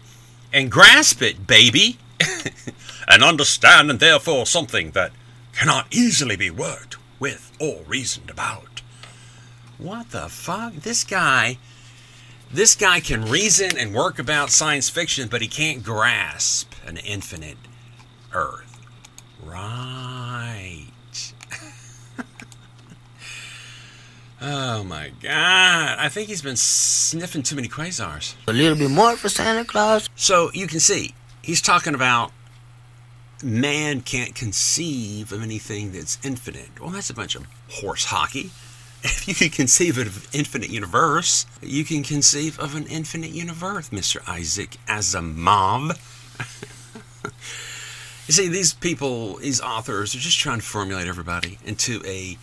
and 0.52 0.70
grasp 0.70 1.20
it, 1.20 1.48
baby. 1.48 1.98
and 3.08 3.24
understand, 3.24 3.90
and 3.90 3.98
therefore 3.98 4.46
something 4.46 4.92
that 4.92 5.10
cannot 5.52 5.88
easily 5.90 6.36
be 6.36 6.52
worked 6.52 6.96
with 7.18 7.50
or 7.58 7.82
reasoned 7.88 8.30
about. 8.30 8.82
What 9.78 10.10
the 10.10 10.28
fuck? 10.28 10.74
This 10.74 11.02
guy, 11.02 11.58
this 12.52 12.76
guy 12.76 13.00
can 13.00 13.24
reason 13.28 13.76
and 13.76 13.92
work 13.92 14.20
about 14.20 14.50
science 14.50 14.88
fiction, 14.88 15.26
but 15.28 15.42
he 15.42 15.48
can't 15.48 15.82
grasp 15.82 16.72
an 16.86 16.98
infinite 16.98 17.58
Earth. 18.32 18.78
Right. 19.42 20.93
Oh 24.46 24.84
my 24.84 25.10
god. 25.22 25.96
I 25.98 26.10
think 26.10 26.28
he's 26.28 26.42
been 26.42 26.56
sniffing 26.56 27.42
too 27.42 27.56
many 27.56 27.66
quasars. 27.66 28.34
A 28.46 28.52
little 28.52 28.76
bit 28.76 28.90
more 28.90 29.16
for 29.16 29.30
Santa 29.30 29.64
Claus. 29.64 30.10
So 30.16 30.50
you 30.52 30.66
can 30.66 30.80
see, 30.80 31.14
he's 31.40 31.62
talking 31.62 31.94
about 31.94 32.30
man 33.42 34.02
can't 34.02 34.34
conceive 34.34 35.32
of 35.32 35.42
anything 35.42 35.92
that's 35.92 36.18
infinite. 36.22 36.78
Well, 36.78 36.90
that's 36.90 37.08
a 37.08 37.14
bunch 37.14 37.36
of 37.36 37.46
horse 37.70 38.04
hockey. 38.04 38.50
If 39.06 39.28
you 39.28 39.34
can 39.34 39.50
conceive 39.50 39.98
of 39.98 40.16
an 40.16 40.22
infinite 40.32 40.70
universe, 40.70 41.44
you 41.60 41.84
can 41.84 42.02
conceive 42.02 42.58
of 42.58 42.74
an 42.74 42.86
infinite 42.86 43.32
universe, 43.32 43.90
Mr. 43.90 44.26
Isaac 44.26 44.78
Asimov. 44.88 45.90
you 48.26 48.32
see, 48.32 48.48
these 48.48 48.72
people, 48.72 49.36
these 49.36 49.60
authors, 49.60 50.14
are 50.14 50.18
just 50.18 50.38
trying 50.38 50.60
to 50.60 50.64
formulate 50.64 51.06
everybody 51.06 51.58
into 51.66 52.02
a 52.06 52.38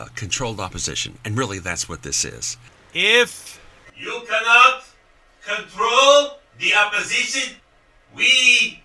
uh, 0.00 0.06
controlled 0.14 0.58
opposition. 0.58 1.18
And 1.24 1.36
really, 1.36 1.58
that's 1.58 1.88
what 1.88 2.02
this 2.02 2.24
is. 2.24 2.56
If 2.94 3.60
you 3.96 4.22
cannot 4.28 4.84
control 5.46 6.38
the 6.58 6.74
opposition, 6.74 7.56
we 8.14 8.82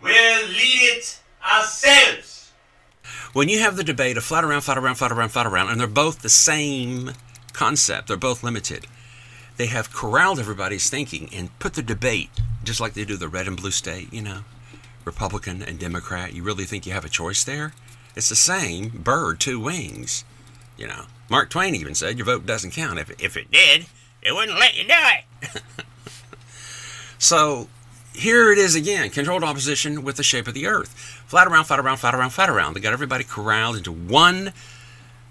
will 0.00 0.46
lead 0.48 0.96
it 0.96 1.20
ourselves. 1.44 2.52
When 3.32 3.48
you 3.48 3.58
have 3.58 3.76
the 3.76 3.84
debate 3.84 4.16
of 4.16 4.24
flat 4.24 4.44
around, 4.44 4.62
flat 4.62 4.78
around, 4.78 4.94
flat 4.94 5.12
around, 5.12 5.30
flat 5.30 5.46
around, 5.46 5.70
and 5.70 5.80
they're 5.80 5.86
both 5.86 6.22
the 6.22 6.28
same 6.28 7.12
concept, 7.52 8.08
they're 8.08 8.16
both 8.16 8.42
limited. 8.42 8.86
They 9.56 9.66
have 9.66 9.92
corralled 9.92 10.38
everybody's 10.38 10.88
thinking 10.88 11.28
and 11.34 11.56
put 11.58 11.74
the 11.74 11.82
debate, 11.82 12.30
just 12.64 12.80
like 12.80 12.94
they 12.94 13.04
do 13.04 13.16
the 13.16 13.28
red 13.28 13.46
and 13.46 13.56
blue 13.56 13.70
state, 13.70 14.12
you 14.12 14.22
know, 14.22 14.44
Republican 15.04 15.62
and 15.62 15.78
Democrat, 15.78 16.32
you 16.32 16.42
really 16.42 16.64
think 16.64 16.86
you 16.86 16.92
have 16.92 17.04
a 17.04 17.08
choice 17.08 17.42
there? 17.44 17.72
It's 18.14 18.28
the 18.28 18.36
same 18.36 18.88
bird, 18.90 19.40
two 19.40 19.58
wings. 19.58 20.24
You 20.76 20.88
know, 20.88 21.04
Mark 21.28 21.50
Twain 21.50 21.74
even 21.74 21.94
said 21.94 22.18
your 22.18 22.26
vote 22.26 22.46
doesn't 22.46 22.72
count. 22.72 22.98
If, 22.98 23.10
if 23.22 23.36
it 23.36 23.50
did, 23.50 23.86
it 24.22 24.34
wouldn't 24.34 24.58
let 24.58 24.76
you 24.76 24.84
do 24.84 24.94
it. 24.94 25.62
so 27.18 27.68
here 28.14 28.52
it 28.52 28.58
is 28.58 28.74
again 28.74 29.10
controlled 29.10 29.44
opposition 29.44 30.02
with 30.02 30.16
the 30.16 30.22
shape 30.22 30.46
of 30.46 30.54
the 30.54 30.66
earth. 30.66 30.90
Flat 31.26 31.46
around, 31.46 31.64
flat 31.64 31.80
around, 31.80 31.96
flat 31.98 32.14
around, 32.14 32.30
flat 32.30 32.50
around. 32.50 32.74
They 32.74 32.80
got 32.80 32.92
everybody 32.92 33.24
corralled 33.24 33.76
into 33.76 33.92
one. 33.92 34.52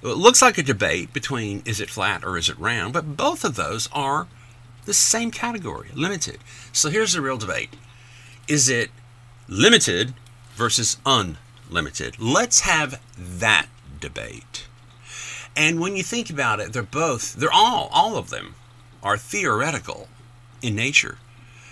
It 0.03 0.17
looks 0.17 0.41
like 0.41 0.57
a 0.57 0.63
debate 0.63 1.13
between 1.13 1.61
is 1.65 1.79
it 1.79 1.89
flat 1.89 2.23
or 2.23 2.37
is 2.37 2.49
it 2.49 2.57
round, 2.57 2.93
but 2.93 3.15
both 3.15 3.43
of 3.43 3.55
those 3.55 3.87
are 3.91 4.27
the 4.85 4.93
same 4.93 5.29
category, 5.29 5.89
limited. 5.93 6.39
So 6.73 6.89
here's 6.89 7.13
the 7.13 7.21
real 7.21 7.37
debate 7.37 7.75
is 8.47 8.67
it 8.67 8.89
limited 9.47 10.13
versus 10.55 10.97
unlimited? 11.05 12.19
Let's 12.19 12.61
have 12.61 12.99
that 13.17 13.67
debate. 13.99 14.65
And 15.55 15.79
when 15.79 15.95
you 15.95 16.03
think 16.03 16.29
about 16.29 16.59
it, 16.59 16.73
they're 16.73 16.83
both, 16.83 17.35
they're 17.35 17.51
all, 17.51 17.89
all 17.91 18.17
of 18.17 18.29
them 18.29 18.55
are 19.03 19.17
theoretical 19.17 20.07
in 20.61 20.75
nature 20.75 21.17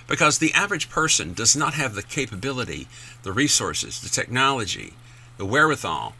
because 0.08 0.40
the 0.40 0.54
average 0.54 0.90
person 0.90 1.34
does 1.34 1.56
not 1.56 1.76
have 1.76 1.94
the 1.94 2.02
capability, 2.02 2.88
the 3.24 3.32
resources, 3.32 4.02
the 4.02 4.10
technology, 4.10 4.94
the 5.38 5.46
wherewithal 5.46 6.16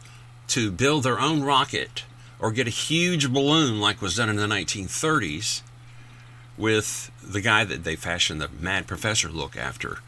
to 0.48 0.70
build 0.70 1.02
their 1.02 1.20
own 1.20 1.42
rocket 1.42 2.04
or 2.38 2.50
get 2.52 2.66
a 2.66 2.70
huge 2.70 3.30
balloon 3.32 3.80
like 3.80 4.00
was 4.00 4.16
done 4.16 4.28
in 4.28 4.36
the 4.36 4.46
1930s 4.46 5.62
with 6.56 7.10
the 7.22 7.40
guy 7.40 7.64
that 7.64 7.84
they 7.84 7.96
fashioned 7.96 8.40
the 8.40 8.48
Mad 8.48 8.86
Professor 8.86 9.28
look 9.28 9.56
after. 9.56 9.98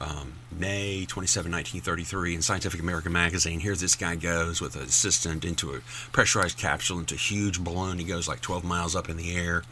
Um, 0.00 0.34
May 0.50 1.04
27, 1.06 1.50
1933, 1.50 2.34
in 2.36 2.42
Scientific 2.42 2.80
American 2.80 3.12
magazine. 3.12 3.60
Here 3.60 3.74
this 3.74 3.94
guy 3.94 4.14
goes 4.16 4.60
with 4.60 4.76
an 4.76 4.82
assistant 4.82 5.44
into 5.44 5.74
a 5.74 5.80
pressurized 6.12 6.56
capsule, 6.56 6.98
into 6.98 7.14
a 7.14 7.18
huge 7.18 7.60
balloon. 7.60 7.98
He 7.98 8.04
goes 8.04 8.28
like 8.28 8.40
12 8.40 8.64
miles 8.64 8.94
up 8.94 9.08
in 9.08 9.16
the 9.16 9.34
air. 9.34 9.64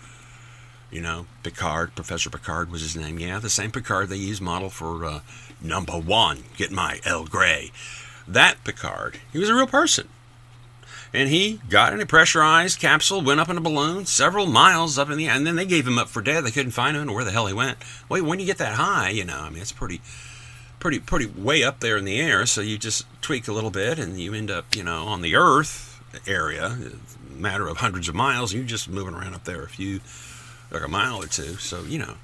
You 0.90 1.00
know, 1.00 1.26
Picard, 1.42 1.94
Professor 1.94 2.30
Picard 2.30 2.70
was 2.70 2.82
his 2.82 2.96
name. 2.96 3.18
Yeah, 3.18 3.38
the 3.38 3.50
same 3.50 3.70
Picard 3.70 4.08
they 4.08 4.16
use 4.16 4.40
model 4.40 4.70
for 4.70 5.04
uh, 5.04 5.20
number 5.60 5.92
one. 5.92 6.44
Get 6.56 6.70
my 6.70 7.00
Earl 7.06 7.26
Grey. 7.26 7.70
That 8.26 8.62
Picard, 8.64 9.20
he 9.32 9.38
was 9.38 9.48
a 9.48 9.54
real 9.54 9.66
person 9.66 10.08
and 11.16 11.30
he 11.30 11.60
got 11.70 11.92
in 11.92 12.00
a 12.00 12.06
pressurized 12.06 12.78
capsule, 12.78 13.22
went 13.22 13.40
up 13.40 13.48
in 13.48 13.56
a 13.56 13.60
balloon 13.60 14.04
several 14.04 14.46
miles 14.46 14.98
up 14.98 15.10
in 15.10 15.16
the 15.16 15.26
air, 15.26 15.34
and 15.34 15.46
then 15.46 15.56
they 15.56 15.64
gave 15.64 15.86
him 15.86 15.98
up 15.98 16.08
for 16.08 16.20
dead. 16.20 16.44
They 16.44 16.50
couldn't 16.50 16.72
find 16.72 16.96
him, 16.96 17.08
or 17.08 17.14
where 17.14 17.24
the 17.24 17.30
hell 17.30 17.46
he 17.46 17.54
went. 17.54 17.78
Wait, 18.08 18.20
when 18.20 18.38
you 18.38 18.46
get 18.46 18.58
that 18.58 18.74
high, 18.74 19.08
you 19.08 19.24
know, 19.24 19.40
I 19.40 19.50
mean, 19.50 19.62
it's 19.62 19.72
pretty, 19.72 20.02
pretty, 20.78 20.98
pretty 21.00 21.26
way 21.26 21.64
up 21.64 21.80
there 21.80 21.96
in 21.96 22.04
the 22.04 22.20
air. 22.20 22.44
So 22.44 22.60
you 22.60 22.76
just 22.76 23.06
tweak 23.22 23.48
a 23.48 23.52
little 23.52 23.70
bit, 23.70 23.98
and 23.98 24.20
you 24.20 24.34
end 24.34 24.50
up, 24.50 24.76
you 24.76 24.84
know, 24.84 25.06
on 25.06 25.22
the 25.22 25.34
Earth 25.34 26.00
area, 26.26 26.76
matter 27.30 27.68
of 27.68 27.78
hundreds 27.78 28.08
of 28.08 28.14
miles. 28.14 28.52
You're 28.52 28.64
just 28.64 28.88
moving 28.88 29.14
around 29.14 29.34
up 29.34 29.44
there 29.44 29.62
a 29.62 29.68
few, 29.68 30.00
like 30.70 30.84
a 30.84 30.88
mile 30.88 31.22
or 31.22 31.26
two. 31.26 31.56
So 31.56 31.82
you 31.84 31.98
know. 31.98 32.14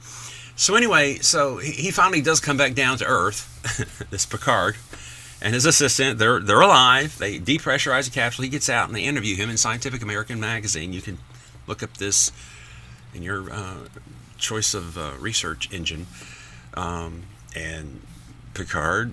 So 0.55 0.75
anyway, 0.75 1.17
so 1.19 1.57
he 1.57 1.91
finally 1.91 2.21
does 2.21 2.39
come 2.39 2.59
back 2.59 2.75
down 2.75 2.99
to 2.99 3.07
Earth, 3.07 4.07
this 4.11 4.27
Picard, 4.27 4.77
and 5.43 5.53
his 5.55 5.67
assistant. 5.67 6.19
They're 6.19 6.41
they're 6.41 6.61
alive. 6.61 7.19
They 7.19 7.39
depressurize 7.39 8.05
the 8.05 8.11
capsule. 8.13 8.45
He 8.45 8.49
gets 8.49 8.71
out 8.71 8.87
and 8.87 8.97
they 8.97 9.03
interview 9.03 9.37
him 9.37 9.51
in 9.51 9.57
Scientific 9.57 10.01
American 10.01 10.41
magazine. 10.41 10.93
You 10.93 11.03
can 11.03 11.19
look 11.67 11.83
up 11.83 11.97
this 11.99 12.33
in 13.13 13.23
your 13.23 13.53
uh, 13.53 13.89
choice 14.39 14.73
of 14.73 14.97
uh, 14.97 15.13
research 15.19 15.71
engine. 15.73 16.07
Um, 16.75 17.25
and 17.55 18.01
Picard 18.55 19.13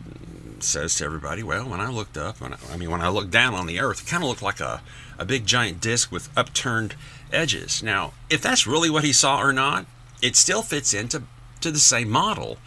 says 0.60 0.96
to 0.98 1.06
everybody, 1.06 1.44
"Well, 1.44 1.68
when 1.68 1.82
I 1.82 1.90
looked 1.90 2.18
up, 2.18 2.40
when 2.40 2.54
I, 2.54 2.58
I 2.72 2.78
mean, 2.78 2.92
when 2.92 3.02
I 3.02 3.10
looked 3.10 3.32
down 3.32 3.56
on 3.56 3.66
the 3.66 3.80
Earth, 3.80 4.04
it 4.04 4.10
kind 4.10 4.24
of 4.24 4.30
looked 4.30 4.44
like 4.44 4.60
a 4.60 4.82
a 5.18 5.26
big 5.26 5.46
giant 5.46 5.82
disc 5.82 6.12
with 6.12 6.30
upturned 6.38 6.96
edges. 7.34 7.84
Now, 7.84 8.14
if 8.30 8.42
that's 8.42 8.66
really 8.66 8.90
what 8.90 9.04
he 9.04 9.12
saw 9.12 9.42
or 9.42 9.52
not, 9.52 9.86
it 10.22 10.36
still 10.36 10.62
fits 10.62 10.94
into 10.94 11.24
to 11.62 11.72
the 11.72 11.80
same 11.80 12.10
model. 12.10 12.58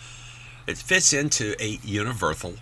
It 0.66 0.76
fits 0.76 1.12
into 1.12 1.56
a 1.60 1.78
universal 1.82 2.54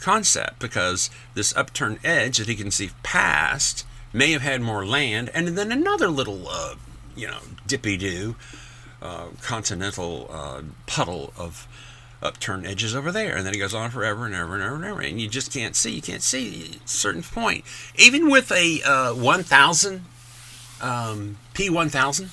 concept 0.00 0.58
because 0.58 1.10
this 1.34 1.54
upturned 1.56 1.98
edge 2.04 2.38
that 2.38 2.48
he 2.48 2.54
can 2.54 2.70
see 2.70 2.90
past 3.02 3.86
may 4.12 4.30
have 4.32 4.42
had 4.42 4.60
more 4.60 4.86
land, 4.86 5.30
and 5.34 5.48
then 5.48 5.72
another 5.72 6.08
little, 6.08 6.48
uh, 6.48 6.74
you 7.16 7.26
know, 7.26 7.40
dippy 7.66 7.96
do 7.96 8.36
uh, 9.02 9.26
continental 9.42 10.28
uh, 10.30 10.62
puddle 10.86 11.32
of 11.36 11.66
upturned 12.22 12.66
edges 12.66 12.94
over 12.94 13.12
there, 13.12 13.36
and 13.36 13.44
then 13.44 13.52
he 13.52 13.60
goes 13.60 13.74
on 13.74 13.90
forever 13.90 14.24
and 14.24 14.34
ever 14.34 14.54
and 14.54 14.62
ever 14.62 14.76
and 14.76 14.84
ever, 14.84 15.00
and 15.00 15.20
you 15.20 15.28
just 15.28 15.52
can't 15.52 15.76
see. 15.76 15.90
You 15.90 16.02
can't 16.02 16.22
see 16.22 16.78
a 16.82 16.88
certain 16.88 17.22
point. 17.22 17.64
Even 17.96 18.30
with 18.30 18.50
a 18.50 18.82
uh, 18.82 19.14
1000 19.14 20.04
um, 20.80 21.36
P1000 21.54 22.28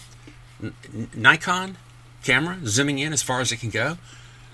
Nikon 1.16 1.78
camera 2.24 2.60
zooming 2.66 3.00
in 3.00 3.14
as 3.14 3.22
far 3.22 3.42
as 3.42 3.52
it 3.52 3.58
can 3.58 3.70
go, 3.70 3.98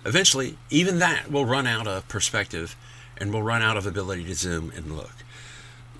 eventually 0.05 0.57
even 0.69 0.99
that 0.99 1.31
will 1.31 1.45
run 1.45 1.67
out 1.67 1.87
of 1.87 2.07
perspective 2.07 2.75
and 3.19 3.33
will 3.33 3.43
run 3.43 3.61
out 3.61 3.77
of 3.77 3.85
ability 3.85 4.25
to 4.25 4.35
zoom 4.35 4.71
and 4.75 4.95
look 4.95 5.13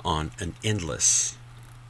on 0.03 0.31
an 0.39 0.55
endless, 0.63 1.37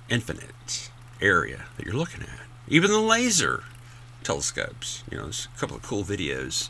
infinite 0.10 0.90
area 1.22 1.66
that 1.76 1.86
you're 1.86 1.96
looking 1.96 2.22
at. 2.24 2.48
Even 2.68 2.92
the 2.92 3.00
laser 3.00 3.64
telescopes. 4.24 5.04
You 5.10 5.18
know, 5.18 5.24
there's 5.24 5.48
a 5.56 5.60
couple 5.60 5.76
of 5.76 5.84
cool 5.84 6.04
videos 6.04 6.70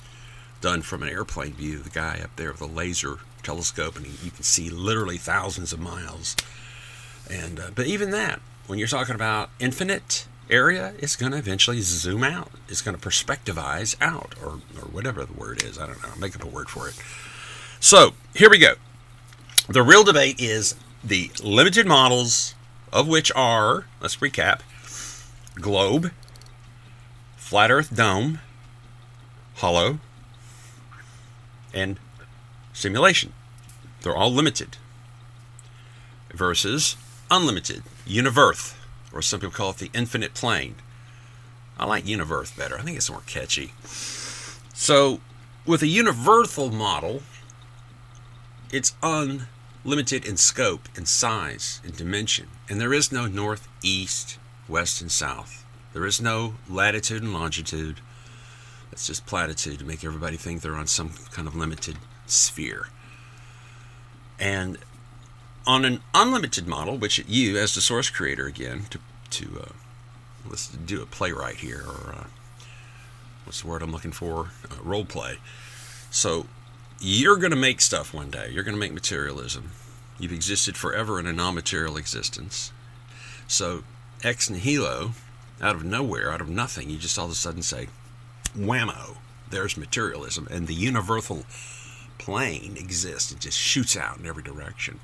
done 0.61 0.81
from 0.81 1.03
an 1.03 1.09
airplane 1.09 1.53
view. 1.53 1.79
The 1.79 1.89
guy 1.89 2.19
up 2.23 2.35
there 2.35 2.51
with 2.51 2.61
a 2.61 2.65
laser 2.65 3.19
telescope, 3.43 3.95
and 3.95 4.05
you 4.05 4.31
can 4.31 4.43
see 4.43 4.69
literally 4.69 5.17
thousands 5.17 5.73
of 5.73 5.79
miles. 5.79 6.35
And 7.29 7.59
uh, 7.59 7.69
but 7.73 7.87
even 7.87 8.11
that, 8.11 8.41
when 8.67 8.79
you're 8.79 8.87
talking 8.87 9.15
about 9.15 9.49
infinite 9.59 10.27
area, 10.49 10.93
it's 10.99 11.15
going 11.15 11.31
to 11.31 11.37
eventually 11.37 11.81
zoom 11.81 12.23
out. 12.23 12.51
It's 12.69 12.81
going 12.81 12.97
to 12.97 13.09
perspectivize 13.09 13.95
out, 14.01 14.35
or 14.41 14.59
or 14.77 14.87
whatever 14.91 15.25
the 15.25 15.33
word 15.33 15.63
is. 15.63 15.77
I 15.77 15.87
don't 15.87 16.01
know. 16.01 16.09
Make 16.19 16.35
up 16.35 16.43
a 16.43 16.47
word 16.47 16.69
for 16.69 16.87
it. 16.87 16.95
So 17.79 18.13
here 18.33 18.49
we 18.49 18.57
go. 18.57 18.73
The 19.69 19.83
real 19.83 20.03
debate 20.03 20.39
is 20.39 20.75
the 21.03 21.31
limited 21.43 21.85
models, 21.85 22.55
of 22.91 23.07
which 23.07 23.31
are, 23.35 23.85
let's 24.01 24.17
recap 24.17 24.61
globe, 25.55 26.11
flat 27.35 27.71
earth 27.71 27.95
dome, 27.95 28.39
hollow, 29.55 29.99
and 31.73 31.99
simulation. 32.73 33.33
They're 34.01 34.15
all 34.15 34.31
limited. 34.31 34.77
Versus 36.33 36.95
unlimited, 37.31 37.83
universe, 38.05 38.75
or 39.13 39.21
some 39.21 39.39
people 39.39 39.53
call 39.53 39.71
it 39.71 39.77
the 39.77 39.91
infinite 39.93 40.33
plane. 40.33 40.75
I 41.79 41.85
like 41.85 42.05
universe 42.05 42.51
better. 42.51 42.77
I 42.77 42.81
think 42.81 42.97
it's 42.97 43.09
more 43.09 43.23
catchy. 43.25 43.73
So, 44.73 45.19
with 45.65 45.81
a 45.81 45.87
universal 45.87 46.71
model, 46.71 47.21
it's 48.71 48.95
unlimited 49.01 50.25
in 50.25 50.37
scope 50.37 50.89
and 50.95 51.07
size 51.07 51.81
and 51.83 51.95
dimension. 51.95 52.47
And 52.69 52.79
there 52.81 52.93
is 52.93 53.11
no 53.11 53.27
north, 53.27 53.67
east, 53.83 54.37
west, 54.67 55.01
and 55.01 55.11
south. 55.11 55.65
There 55.93 56.05
is 56.05 56.21
no 56.21 56.55
latitude 56.69 57.23
and 57.23 57.33
longitude. 57.33 58.01
That's 58.91 59.07
just 59.07 59.25
platitude 59.25 59.79
to 59.79 59.85
make 59.85 60.03
everybody 60.03 60.37
think 60.37 60.61
they're 60.61 60.75
on 60.75 60.87
some 60.87 61.11
kind 61.31 61.47
of 61.47 61.55
limited 61.55 61.97
sphere. 62.25 62.89
And 64.39 64.77
on 65.65 65.83
an 65.85 66.01
unlimited 66.13 66.67
model, 66.67 66.97
which 66.97 67.23
you, 67.27 67.57
as 67.57 67.75
the 67.75 67.81
source 67.81 68.09
creator, 68.09 68.45
again, 68.45 68.85
to, 68.89 68.99
to 69.31 69.61
uh, 69.61 69.71
let's 70.47 70.67
do 70.67 71.01
a 71.01 71.05
playwright 71.05 71.57
here, 71.57 71.83
or 71.85 72.13
uh, 72.13 72.23
what's 73.43 73.61
the 73.61 73.67
word 73.67 73.81
I'm 73.81 73.91
looking 73.91 74.11
for? 74.11 74.51
Uh, 74.69 74.81
role 74.81 75.05
play. 75.05 75.39
So 76.09 76.45
you're 76.99 77.37
going 77.37 77.51
to 77.51 77.57
make 77.57 77.81
stuff 77.81 78.13
one 78.13 78.31
day. 78.31 78.49
You're 78.51 78.63
going 78.63 78.75
to 78.75 78.79
make 78.79 78.93
materialism. 78.93 79.71
You've 80.19 80.31
existed 80.31 80.75
forever 80.75 81.19
in 81.19 81.27
a 81.27 81.33
non 81.33 81.55
material 81.55 81.97
existence. 81.97 82.71
So, 83.47 83.83
ex 84.23 84.49
nihilo, 84.49 85.11
out 85.61 85.75
of 85.75 85.83
nowhere, 85.83 86.31
out 86.31 86.41
of 86.41 86.49
nothing, 86.49 86.89
you 86.89 86.97
just 86.97 87.17
all 87.17 87.25
of 87.25 87.31
a 87.31 87.35
sudden 87.35 87.61
say, 87.61 87.87
whammo, 88.57 89.17
there's 89.49 89.77
materialism. 89.77 90.47
And 90.49 90.67
the 90.67 90.73
universal 90.73 91.45
plane 92.17 92.75
exists. 92.77 93.31
It 93.31 93.39
just 93.39 93.57
shoots 93.57 93.95
out 93.95 94.17
in 94.17 94.25
every 94.25 94.43
direction. 94.43 94.99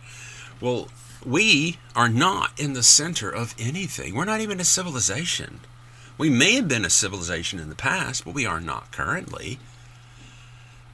Well, 0.60 0.90
we 1.26 1.78
are 1.96 2.10
not 2.10 2.60
in 2.60 2.74
the 2.74 2.84
center 2.84 3.30
of 3.30 3.56
anything. 3.60 4.16
We're 4.16 4.26
not 4.26 4.42
even 4.42 4.60
a 4.60 4.66
civilization. 4.66 5.62
We 6.18 6.30
may 6.30 6.54
have 6.56 6.68
been 6.68 6.86
a 6.86 6.90
civilization 6.90 7.60
in 7.60 7.70
the 7.70 7.76
past, 7.76 8.26
but 8.26 8.34
we 8.34 8.46
are 8.46 8.60
not 8.60 8.92
currently 8.92 9.60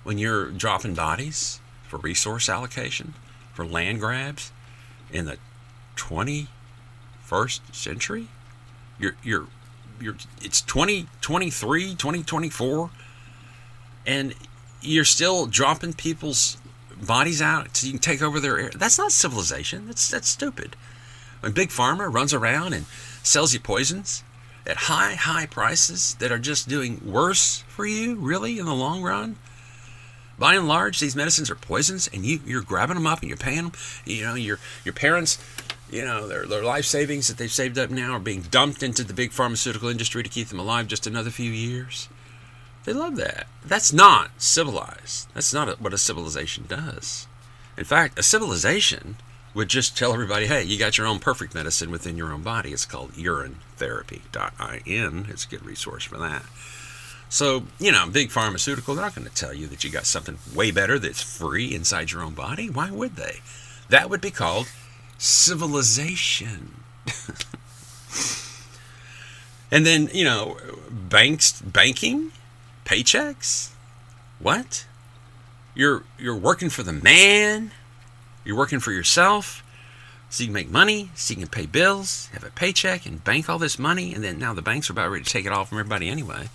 when 0.04 0.18
you're 0.18 0.50
dropping 0.52 0.94
bodies 0.94 1.60
for 1.88 1.98
resource 1.98 2.50
allocation, 2.50 3.14
for 3.54 3.66
land 3.66 4.00
grabs 4.00 4.52
in 5.12 5.26
the 5.26 5.38
21st 5.96 7.74
century? 7.74 8.28
You're, 9.00 9.16
you're, 9.24 9.48
you're, 10.00 10.16
it's 10.42 10.62
2023, 10.62 11.96
2024, 11.96 12.90
and 14.06 14.34
you're 14.82 15.06
still 15.06 15.46
dropping 15.46 15.94
people's 15.94 16.58
bodies 17.02 17.42
out 17.42 17.78
so 17.78 17.88
you 17.88 17.94
can 17.94 18.02
take 18.02 18.22
over 18.22 18.40
their 18.40 18.60
air. 18.60 18.72
That's 18.76 18.98
not 18.98 19.12
civilization. 19.12 19.88
That's 19.88 20.10
that's 20.10 20.28
stupid. 20.28 20.76
When 21.40 21.54
Big 21.54 21.70
Pharma 21.70 22.12
runs 22.14 22.34
around 22.34 22.74
and 22.74 22.86
sells 23.24 23.54
you 23.54 23.60
poisons 23.60 24.24
at 24.68 24.76
high, 24.76 25.14
high 25.16 25.46
prices 25.46 26.16
that 26.16 26.32
are 26.32 26.40
just 26.40 26.68
doing 26.68 27.02
worse 27.06 27.64
for 27.70 27.86
you, 27.86 28.16
really, 28.16 28.60
in 28.60 28.66
the 28.66 28.74
long 28.74 29.02
run. 29.02 29.38
By 30.40 30.56
and 30.56 30.68
large, 30.68 31.00
these 31.00 31.16
medicines 31.16 31.52
are 31.52 31.56
poisons, 31.56 32.10
and 32.14 32.26
you, 32.26 32.40
you're 32.46 32.62
grabbing 32.62 32.96
them 32.96 33.06
up 33.06 33.20
and 33.20 33.28
you're 33.28 33.38
paying 33.38 33.64
them. 33.64 33.74
You 34.06 34.24
know, 34.24 34.36
your 34.36 34.60
your 34.86 34.94
parents, 34.94 35.38
you 35.92 36.06
know, 36.06 36.28
their, 36.28 36.46
their 36.46 36.64
life 36.64 36.86
savings 36.86 37.28
that 37.28 37.38
they've 37.38 37.52
saved 37.52 37.78
up 37.78 37.90
now 37.90 38.14
are 38.14 38.20
being 38.20 38.44
dumped 38.44 38.82
into 38.82 39.04
the 39.04 39.14
big 39.14 39.34
pharmaceutical 39.34 39.90
industry 39.90 40.24
to 40.24 40.30
keep 40.30 40.48
them 40.48 40.60
alive 40.60 40.88
just 40.88 41.06
another 41.06 41.30
few 41.30 41.52
years. 41.52 42.08
They 42.86 42.94
love 42.94 43.18
that. 43.18 43.48
That's 43.66 43.92
not 43.92 44.42
civilized. 44.42 45.28
That's 45.34 45.54
not 45.54 45.82
what 45.82 45.94
a 45.94 45.98
civilization 45.98 46.64
does. 46.68 47.28
In 47.78 47.84
fact, 47.84 48.18
a 48.18 48.24
civilization 48.24 49.18
would 49.54 49.68
just 49.68 49.98
tell 49.98 50.14
everybody, 50.14 50.48
hey, 50.48 50.64
you 50.64 50.80
got 50.80 50.98
your 50.98 51.08
own 51.08 51.20
perfect 51.20 51.54
medicine 51.54 51.92
within 51.92 52.16
your 52.16 52.32
own 52.32 52.44
body. 52.44 52.72
It's 52.72 52.86
called 52.86 53.12
urinetherapy.in. 53.14 55.26
It's 55.30 55.46
a 55.46 55.50
good 55.50 55.66
resource 55.66 56.06
for 56.06 56.18
that. 56.18 56.44
So, 57.30 57.64
you 57.80 57.92
know, 57.92 58.08
big 58.10 58.32
pharmaceutical, 58.32 58.96
they're 58.96 59.06
not 59.06 59.14
going 59.14 59.28
to 59.28 59.34
tell 59.34 59.54
you 59.54 59.68
that 59.68 59.84
you 59.84 59.92
got 59.92 60.08
something 60.08 60.40
way 60.54 60.72
better 60.72 60.98
that's 60.98 61.22
free 61.22 61.76
inside 61.76 62.12
your 62.12 62.24
own 62.24 62.34
body. 62.34 62.70
Why 62.70 62.90
would 62.90 63.16
they? 63.16 63.42
That 63.90 64.10
would 64.10 64.20
be 64.20 64.32
called 64.32 64.68
civilization. 65.20 66.82
and 69.72 69.86
then, 69.86 70.10
you 70.12 70.24
know, 70.24 70.58
banks, 70.90 71.62
banking, 71.62 72.32
paychecks? 72.84 73.70
What? 74.40 74.88
You're 75.76 76.04
you're 76.18 76.36
working 76.36 76.70
for 76.70 76.82
the 76.82 76.94
man? 76.94 77.72
You're 78.44 78.58
working 78.58 78.80
for 78.80 78.92
yourself? 78.92 79.64
So 80.32 80.44
you 80.44 80.48
can 80.48 80.54
make 80.54 80.70
money, 80.70 81.12
so 81.16 81.34
you 81.34 81.40
can 81.40 81.48
pay 81.48 81.66
bills, 81.66 82.28
have 82.34 82.44
a 82.44 82.52
paycheck, 82.52 83.06
and 83.06 83.24
bank 83.24 83.50
all 83.50 83.58
this 83.58 83.80
money, 83.80 84.14
and 84.14 84.24
then 84.24 84.38
now 84.38 84.54
the 84.54 84.62
banks 84.62 84.90
are 84.90 84.94
about 84.94 85.10
ready 85.10 85.24
to 85.24 85.30
take 85.30 85.46
it 85.46 85.52
all 85.52 85.66
from 85.66 85.80
everybody 85.80 86.08
anyway. 86.08 86.50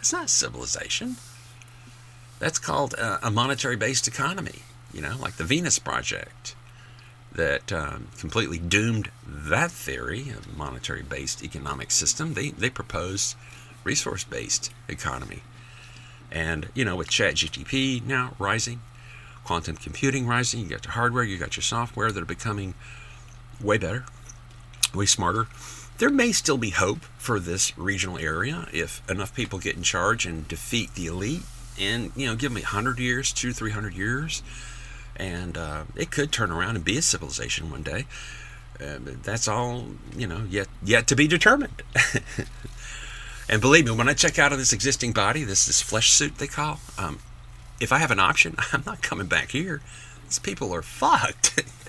That's 0.00 0.14
not 0.14 0.30
civilization. 0.30 1.16
That's 2.38 2.58
called 2.58 2.94
uh, 2.96 3.18
a 3.22 3.30
monetary 3.30 3.76
based 3.76 4.08
economy, 4.08 4.60
you 4.94 5.02
know, 5.02 5.14
like 5.20 5.36
the 5.36 5.44
Venus 5.44 5.78
Project 5.78 6.54
that 7.32 7.70
um, 7.70 8.08
completely 8.18 8.56
doomed 8.56 9.10
that 9.26 9.70
theory 9.70 10.30
of 10.30 10.56
monetary 10.56 11.02
based 11.02 11.44
economic 11.44 11.90
system. 11.90 12.32
They, 12.32 12.48
they 12.48 12.70
proposed 12.70 13.36
resource 13.84 14.24
based 14.24 14.72
economy. 14.88 15.42
And, 16.32 16.70
you 16.74 16.86
know, 16.86 16.96
with 16.96 17.08
ChatGPT 17.08 18.02
now 18.02 18.36
rising, 18.38 18.80
quantum 19.44 19.76
computing 19.76 20.26
rising, 20.26 20.60
you 20.60 20.70
got 20.70 20.86
your 20.86 20.92
hardware, 20.92 21.24
you 21.24 21.36
got 21.36 21.58
your 21.58 21.62
software 21.62 22.10
that 22.10 22.22
are 22.22 22.24
becoming 22.24 22.72
way 23.62 23.76
better, 23.76 24.06
way 24.94 25.04
smarter. 25.04 25.46
There 26.00 26.08
may 26.08 26.32
still 26.32 26.56
be 26.56 26.70
hope 26.70 27.00
for 27.18 27.38
this 27.38 27.76
regional 27.76 28.16
area 28.16 28.66
if 28.72 29.02
enough 29.06 29.34
people 29.34 29.58
get 29.58 29.76
in 29.76 29.82
charge 29.82 30.24
and 30.24 30.48
defeat 30.48 30.94
the 30.94 31.04
elite. 31.04 31.42
And, 31.78 32.10
you 32.16 32.26
know, 32.26 32.34
give 32.36 32.50
me 32.50 32.62
100 32.62 32.98
years, 32.98 33.34
two, 33.34 33.52
300 33.52 33.92
years, 33.92 34.42
and 35.16 35.58
uh, 35.58 35.84
it 35.94 36.10
could 36.10 36.32
turn 36.32 36.50
around 36.50 36.76
and 36.76 36.84
be 36.86 36.96
a 36.96 37.02
civilization 37.02 37.70
one 37.70 37.82
day. 37.82 38.06
Uh, 38.82 38.98
that's 39.22 39.46
all, 39.46 39.88
you 40.16 40.26
know, 40.26 40.46
yet 40.48 40.68
yet 40.82 41.06
to 41.08 41.14
be 41.14 41.28
determined. 41.28 41.82
and 43.50 43.60
believe 43.60 43.84
me, 43.84 43.90
when 43.90 44.08
I 44.08 44.14
check 44.14 44.38
out 44.38 44.52
of 44.52 44.58
this 44.58 44.72
existing 44.72 45.12
body, 45.12 45.44
this 45.44 45.66
this 45.66 45.82
flesh 45.82 46.10
suit 46.10 46.38
they 46.38 46.46
call, 46.46 46.80
um, 46.96 47.18
if 47.78 47.92
I 47.92 47.98
have 47.98 48.10
an 48.10 48.20
option, 48.20 48.56
I'm 48.72 48.84
not 48.86 49.02
coming 49.02 49.26
back 49.26 49.50
here. 49.50 49.82
These 50.24 50.38
people 50.38 50.74
are 50.74 50.80
fucked. 50.80 51.62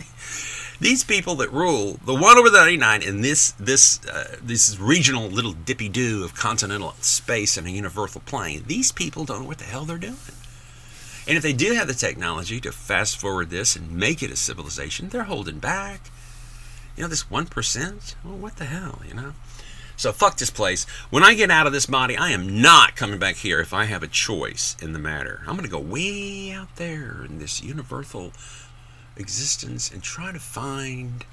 these 0.82 1.04
people 1.04 1.36
that 1.36 1.52
rule 1.54 2.00
the 2.06 2.14
one 2.14 2.38
over 2.38 2.50
the 2.50 2.58
99 2.58 3.04
in 3.04 3.22
this 3.22 3.52
this 3.52 4.04
uh, 4.08 4.36
this 4.42 4.78
regional 4.80 5.28
little 5.28 5.54
dippy 5.54 5.88
doo 5.88 6.24
of 6.24 6.34
continental 6.34 6.96
space 7.00 7.56
and 7.56 7.68
a 7.68 7.72
universal 7.72 8.20
plane. 8.22 8.64
These 8.66 8.92
people 8.92 9.24
don't 9.24 9.44
know 9.44 9.48
what 9.48 9.60
the 9.60 9.64
hell 9.66 9.86
they're 9.86 10.00
doing. 10.00 10.18
And 11.28 11.38
if 11.38 11.44
they 11.44 11.54
do 11.54 11.74
have 11.74 11.88
the 11.88 11.94
technology 11.94 12.60
to 12.62 12.72
fast 12.72 13.18
forward 13.18 13.52
this 13.52 13.76
and 13.76 13.92
make 13.92 14.24
it 14.24 14.32
a 14.32 14.36
civilization, 14.36 15.10
they're 15.10 15.24
holding 15.24 15.60
back. 15.60 16.10
You 16.98 17.04
know, 17.04 17.10
this 17.10 17.26
1%? 17.26 18.16
Well, 18.26 18.38
what 18.38 18.58
the 18.58 18.66
hell, 18.66 19.02
you 19.08 19.14
know? 19.14 19.34
So 19.96 20.12
fuck 20.12 20.38
this 20.38 20.50
place. 20.50 20.86
When 21.12 21.24
I 21.24 21.36
get 21.36 21.52
out 21.52 21.68
of 21.68 21.74
this 21.74 21.86
body, 21.86 22.18
I 22.18 22.32
am 22.32 22.60
not 22.60 22.96
coming 22.96 23.20
back 23.20 23.36
here 23.36 23.60
if 23.60 23.72
I 23.72 23.86
have 23.86 24.02
a 24.02 24.08
choice 24.08 24.76
in 24.82 24.94
the 24.94 25.00
matter. 25.00 25.42
I'm 25.42 25.56
going 25.56 25.64
to 25.64 25.70
go 25.70 25.80
way 25.80 26.52
out 26.52 26.76
there 26.78 27.24
in 27.24 27.38
this 27.38 27.62
universal 27.62 28.34
existence 29.18 29.92
and 29.92 30.02
try 30.02 30.32
to 30.32 30.40
find 30.40 31.26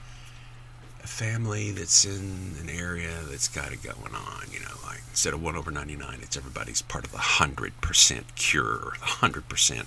a 1.03 1.07
family 1.07 1.71
that's 1.71 2.05
in 2.05 2.55
an 2.61 2.69
area 2.69 3.11
that's 3.31 3.49
got 3.49 3.73
it 3.73 3.83
going 3.83 4.14
on. 4.14 4.43
You 4.53 4.61
know, 4.61 4.75
like 4.85 5.01
instead 5.11 5.35
of 5.35 5.43
1 5.43 5.57
over 5.57 5.71
99, 5.71 6.19
it's 6.23 6.37
everybody's 6.37 6.83
part 6.83 7.05
of 7.05 7.12
the 7.12 7.19
100% 7.19 8.23
cure, 8.35 8.93
100% 9.01 9.87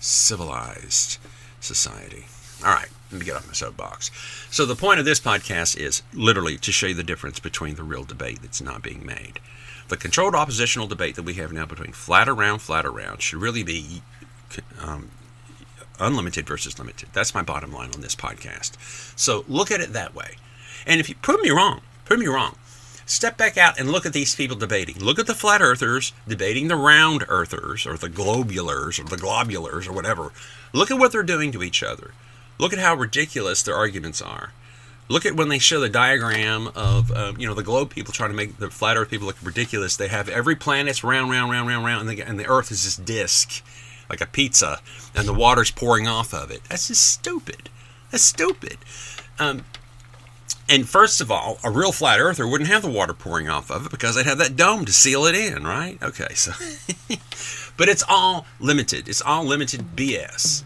civilized 0.00 1.18
society. 1.60 2.26
All 2.64 2.72
right, 2.72 2.88
let 3.12 3.20
me 3.20 3.24
get 3.24 3.36
off 3.36 3.46
my 3.46 3.52
soapbox. 3.52 4.10
So, 4.50 4.66
the 4.66 4.74
point 4.74 4.98
of 4.98 5.04
this 5.04 5.20
podcast 5.20 5.76
is 5.76 6.02
literally 6.12 6.58
to 6.58 6.72
show 6.72 6.88
you 6.88 6.94
the 6.94 7.04
difference 7.04 7.38
between 7.38 7.76
the 7.76 7.84
real 7.84 8.02
debate 8.02 8.42
that's 8.42 8.60
not 8.60 8.82
being 8.82 9.06
made. 9.06 9.38
The 9.88 9.96
controlled 9.96 10.34
oppositional 10.34 10.88
debate 10.88 11.14
that 11.14 11.22
we 11.22 11.34
have 11.34 11.52
now 11.52 11.66
between 11.66 11.92
flat 11.92 12.28
around, 12.28 12.58
flat 12.58 12.84
around 12.84 13.22
should 13.22 13.40
really 13.40 13.62
be 13.62 14.02
um, 14.82 15.10
unlimited 16.00 16.46
versus 16.46 16.78
limited. 16.78 17.08
That's 17.12 17.34
my 17.34 17.42
bottom 17.42 17.72
line 17.72 17.90
on 17.94 18.00
this 18.00 18.14
podcast. 18.14 18.72
So, 19.18 19.44
look 19.48 19.70
at 19.70 19.80
it 19.80 19.92
that 19.92 20.14
way. 20.14 20.36
And 20.86 21.00
if 21.00 21.08
you 21.08 21.14
prove 21.16 21.40
me 21.42 21.50
wrong, 21.50 21.82
prove 22.04 22.20
me 22.20 22.26
wrong. 22.26 22.56
Step 23.04 23.38
back 23.38 23.56
out 23.56 23.80
and 23.80 23.90
look 23.90 24.04
at 24.04 24.12
these 24.12 24.34
people 24.34 24.56
debating. 24.56 24.98
Look 24.98 25.18
at 25.18 25.26
the 25.26 25.34
flat 25.34 25.62
earthers 25.62 26.12
debating 26.26 26.68
the 26.68 26.76
round 26.76 27.24
earthers 27.28 27.86
or 27.86 27.96
the 27.96 28.10
globulars 28.10 29.00
or 29.00 29.08
the 29.08 29.16
globulars 29.16 29.88
or 29.88 29.92
whatever. 29.92 30.30
Look 30.74 30.90
at 30.90 30.98
what 30.98 31.12
they're 31.12 31.22
doing 31.22 31.50
to 31.52 31.62
each 31.62 31.82
other. 31.82 32.10
Look 32.58 32.74
at 32.74 32.78
how 32.78 32.94
ridiculous 32.94 33.62
their 33.62 33.76
arguments 33.76 34.20
are. 34.20 34.52
Look 35.08 35.24
at 35.24 35.36
when 35.36 35.48
they 35.48 35.58
show 35.58 35.80
the 35.80 35.88
diagram 35.88 36.68
of, 36.74 37.10
um, 37.12 37.38
you 37.38 37.46
know, 37.46 37.54
the 37.54 37.62
globe 37.62 37.88
people 37.88 38.12
trying 38.12 38.28
to 38.30 38.36
make 38.36 38.58
the 38.58 38.68
flat 38.68 38.98
Earth 38.98 39.08
people 39.08 39.26
look 39.26 39.38
ridiculous. 39.42 39.96
They 39.96 40.08
have 40.08 40.28
every 40.28 40.54
planet's 40.54 41.02
round, 41.02 41.30
round, 41.30 41.50
round, 41.50 41.66
round, 41.66 41.86
round, 41.86 42.08
and 42.08 42.18
the, 42.18 42.22
and 42.22 42.38
the 42.38 42.46
Earth 42.46 42.70
is 42.70 42.84
this 42.84 42.96
disc, 42.96 43.62
like 44.08 44.20
a 44.20 44.26
pizza, 44.26 44.80
and 45.14 45.26
the 45.26 45.34
water's 45.34 45.70
pouring 45.70 46.08
off 46.08 46.32
of 46.32 46.50
it. 46.50 46.62
That's 46.64 46.88
just 46.88 47.04
stupid. 47.08 47.70
That's 48.10 48.24
stupid. 48.24 48.78
Um, 49.38 49.64
and 50.68 50.88
first 50.88 51.20
of 51.20 51.30
all, 51.30 51.58
a 51.64 51.70
real 51.70 51.92
flat 51.92 52.20
earther 52.20 52.46
wouldn't 52.46 52.68
have 52.68 52.82
the 52.82 52.90
water 52.90 53.14
pouring 53.14 53.48
off 53.48 53.70
of 53.70 53.86
it 53.86 53.90
because 53.90 54.14
they'd 54.14 54.26
have 54.26 54.38
that 54.38 54.56
dome 54.56 54.84
to 54.84 54.92
seal 54.92 55.24
it 55.24 55.34
in, 55.34 55.64
right? 55.64 55.98
Okay, 56.02 56.34
so. 56.34 56.52
but 57.76 57.88
it's 57.88 58.04
all 58.08 58.46
limited. 58.60 59.08
It's 59.08 59.22
all 59.22 59.44
limited 59.44 59.96
BS. 59.96 60.64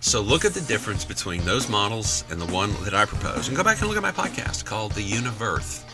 So 0.00 0.20
look 0.20 0.44
at 0.44 0.52
the 0.52 0.60
difference 0.62 1.04
between 1.04 1.44
those 1.44 1.68
models 1.68 2.24
and 2.30 2.40
the 2.40 2.52
one 2.52 2.72
that 2.84 2.94
I 2.94 3.04
propose. 3.04 3.48
And 3.48 3.56
go 3.56 3.64
back 3.64 3.80
and 3.80 3.88
look 3.88 3.96
at 3.96 4.02
my 4.02 4.12
podcast 4.12 4.64
called 4.64 4.92
The 4.92 5.02
Univerth. 5.02 5.84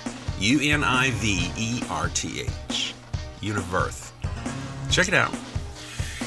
U 0.41 0.61
N 0.63 0.85
I 0.85 1.11
V 1.13 1.51
E 1.57 1.83
R 1.91 2.09
T 2.09 2.43
H. 2.71 2.95
Univerth. 3.41 4.13
Check 4.91 5.09
it 5.09 5.15
out. 5.15 5.35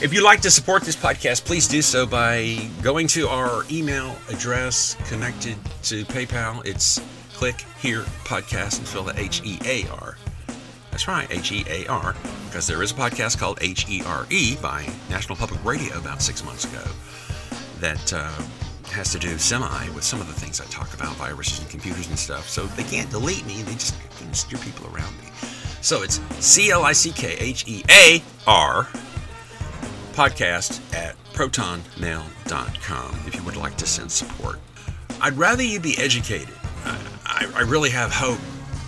If 0.01 0.15
you'd 0.15 0.23
like 0.23 0.41
to 0.41 0.49
support 0.49 0.81
this 0.81 0.95
podcast, 0.95 1.45
please 1.45 1.67
do 1.67 1.79
so 1.83 2.07
by 2.07 2.57
going 2.81 3.05
to 3.09 3.27
our 3.27 3.63
email 3.69 4.15
address 4.29 4.95
connected 5.07 5.55
to 5.83 6.03
PayPal. 6.05 6.65
It's 6.65 6.99
click 7.33 7.63
here 7.79 8.01
podcast 8.23 8.79
and 8.79 8.87
fill 8.87 9.03
the 9.03 9.13
H 9.19 9.43
E 9.45 9.59
A 9.63 9.87
R. 9.89 10.17
That's 10.89 11.07
right, 11.07 11.27
H 11.29 11.51
E 11.51 11.63
A 11.69 11.85
R, 11.85 12.15
because 12.47 12.65
there 12.65 12.81
is 12.81 12.89
a 12.89 12.95
podcast 12.95 13.37
called 13.37 13.59
H 13.61 13.87
E 13.89 14.01
R 14.03 14.25
E 14.31 14.55
by 14.55 14.89
National 15.11 15.35
Public 15.35 15.63
Radio 15.63 15.95
about 15.99 16.19
six 16.19 16.43
months 16.43 16.65
ago 16.65 16.83
that 17.79 18.11
uh, 18.11 18.31
has 18.89 19.11
to 19.11 19.19
do 19.19 19.37
semi 19.37 19.87
with 19.89 20.03
some 20.03 20.19
of 20.19 20.25
the 20.25 20.33
things 20.33 20.59
I 20.59 20.65
talk 20.65 20.91
about, 20.95 21.15
viruses 21.17 21.59
and 21.59 21.69
computers 21.69 22.07
and 22.07 22.17
stuff. 22.17 22.49
So 22.49 22.65
they 22.65 22.83
can't 22.85 23.11
delete 23.11 23.45
me; 23.45 23.61
they 23.61 23.73
just 23.73 23.93
can 24.17 24.33
steer 24.33 24.57
people 24.57 24.87
around 24.87 25.15
me. 25.19 25.29
So 25.81 26.01
it's 26.01 26.19
C 26.39 26.71
L 26.71 26.81
I 26.81 26.93
C 26.93 27.11
K 27.11 27.35
H 27.37 27.65
E 27.67 27.83
A 27.91 28.23
R 28.47 28.87
podcast 30.11 30.81
at 30.93 31.15
protonmail.com 31.33 33.19
if 33.27 33.35
you 33.35 33.43
would 33.43 33.55
like 33.55 33.77
to 33.77 33.85
send 33.85 34.11
support. 34.11 34.59
I'd 35.21 35.37
rather 35.37 35.63
you 35.63 35.79
be 35.79 35.97
educated. 35.97 36.53
I, 37.25 37.49
I, 37.55 37.61
really 37.61 37.89
have 37.91 38.11
hope 38.11 38.39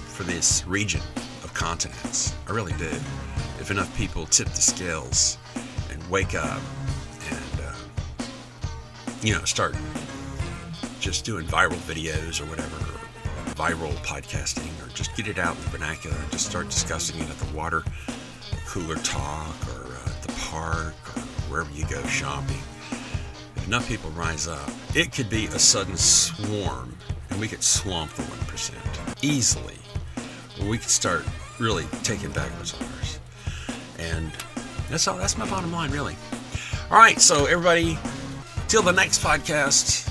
for 0.08 0.24
this 0.24 0.66
region 0.68 1.02
of 1.44 1.54
continents. 1.54 2.36
I 2.48 2.52
really 2.52 2.74
do. 2.74 2.90
If 3.60 3.72
enough 3.72 3.96
people 3.98 4.26
tip 4.26 4.48
the 4.50 4.62
scales 4.62 5.38
and 5.90 6.04
wake 6.10 6.36
up 6.36 6.62
and, 7.30 7.62
uh, 7.62 8.26
you 9.22 9.34
know, 9.34 9.44
start 9.46 9.76
just 11.00 11.26
doing 11.26 11.46
viral 11.46 11.78
videos 11.88 12.42
or 12.42 12.46
whatever, 12.46 12.76
or 12.76 13.54
viral 13.56 13.94
podcasting, 14.06 14.70
or 14.86 14.90
just 14.94 15.16
get 15.16 15.28
it 15.28 15.40
out 15.40 15.56
in 15.56 15.64
the 15.64 15.70
vernacular 15.70 16.16
and 16.18 16.32
just 16.32 16.46
start 16.46 16.70
discussing 16.70 17.20
it 17.22 17.30
at 17.30 17.38
the 17.38 17.56
water 17.56 17.84
cooler 18.68 18.96
talk 18.98 19.56
or 19.70 19.86
uh, 19.86 20.10
the 20.26 20.34
park 20.50 20.96
wherever 21.54 21.72
you 21.72 21.86
go 21.86 22.04
shopping. 22.08 22.58
If 23.56 23.68
enough 23.68 23.88
people 23.88 24.10
rise 24.12 24.48
up, 24.48 24.72
it 24.96 25.12
could 25.12 25.30
be 25.30 25.46
a 25.46 25.60
sudden 25.60 25.96
swarm, 25.96 26.98
and 27.30 27.40
we 27.40 27.48
could 27.48 27.62
swamp 27.62 28.12
the 28.14 28.24
1% 28.24 29.24
easily. 29.24 29.76
We 30.68 30.80
could 30.80 30.90
start 30.90 31.24
really 31.60 31.86
taking 32.02 32.32
back 32.32 32.50
what's 32.58 32.74
ours. 32.74 33.20
And 34.00 34.32
that's 34.90 35.08
all. 35.08 35.16
That's 35.16 35.38
my 35.38 35.48
bottom 35.48 35.72
line, 35.72 35.92
really. 35.92 36.16
All 36.90 36.98
right, 36.98 37.22
so 37.22 37.46
everybody, 37.46 38.00
till 38.68 38.82
the 38.82 38.92
next 38.92 39.24
podcast, 39.24 40.10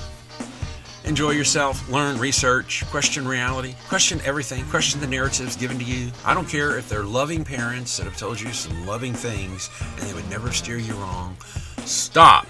enjoy 1.04 1.30
yourself, 1.30 1.88
learn, 1.88 2.18
research, 2.18 2.84
question 2.90 3.26
reality, 3.26 3.74
question 3.88 4.20
everything, 4.24 4.64
question 4.66 5.00
the 5.00 5.06
narratives 5.06 5.56
given 5.56 5.78
to 5.78 5.84
you. 5.84 6.10
I 6.24 6.34
don't 6.34 6.48
care 6.48 6.78
if 6.78 6.88
they're 6.88 7.02
loving 7.02 7.44
parents 7.44 7.96
that 7.96 8.04
have 8.04 8.16
told 8.16 8.40
you 8.40 8.52
some 8.52 8.86
loving 8.86 9.12
things 9.12 9.70
and 9.80 10.00
they 10.00 10.14
would 10.14 10.28
never 10.30 10.52
steer 10.52 10.78
you 10.78 10.94
wrong. 10.94 11.36
Stop 11.84 12.46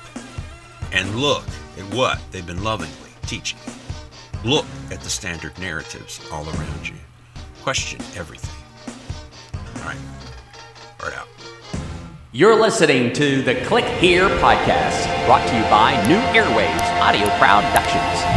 and 0.92 1.16
look 1.16 1.44
at 1.78 1.94
what 1.94 2.20
they've 2.30 2.46
been 2.46 2.62
lovingly 2.62 3.10
teaching 3.22 3.58
you. 3.66 4.50
Look 4.50 4.66
at 4.90 5.00
the 5.00 5.10
standard 5.10 5.58
narratives 5.58 6.20
all 6.32 6.44
around 6.48 6.88
you. 6.88 6.96
Question 7.62 8.00
everything. 8.16 8.50
All 9.76 9.84
right, 9.84 9.98
word 11.02 11.14
out. 11.14 11.28
You're 12.32 12.58
listening 12.58 13.12
to 13.12 13.42
the 13.42 13.56
Click 13.66 13.84
Here 13.84 14.28
podcast, 14.38 15.26
brought 15.26 15.46
to 15.48 15.54
you 15.54 15.62
by 15.64 15.92
New 16.08 16.16
Airwaves 16.32 17.00
Audio 17.00 17.28
Productions. 17.38 18.31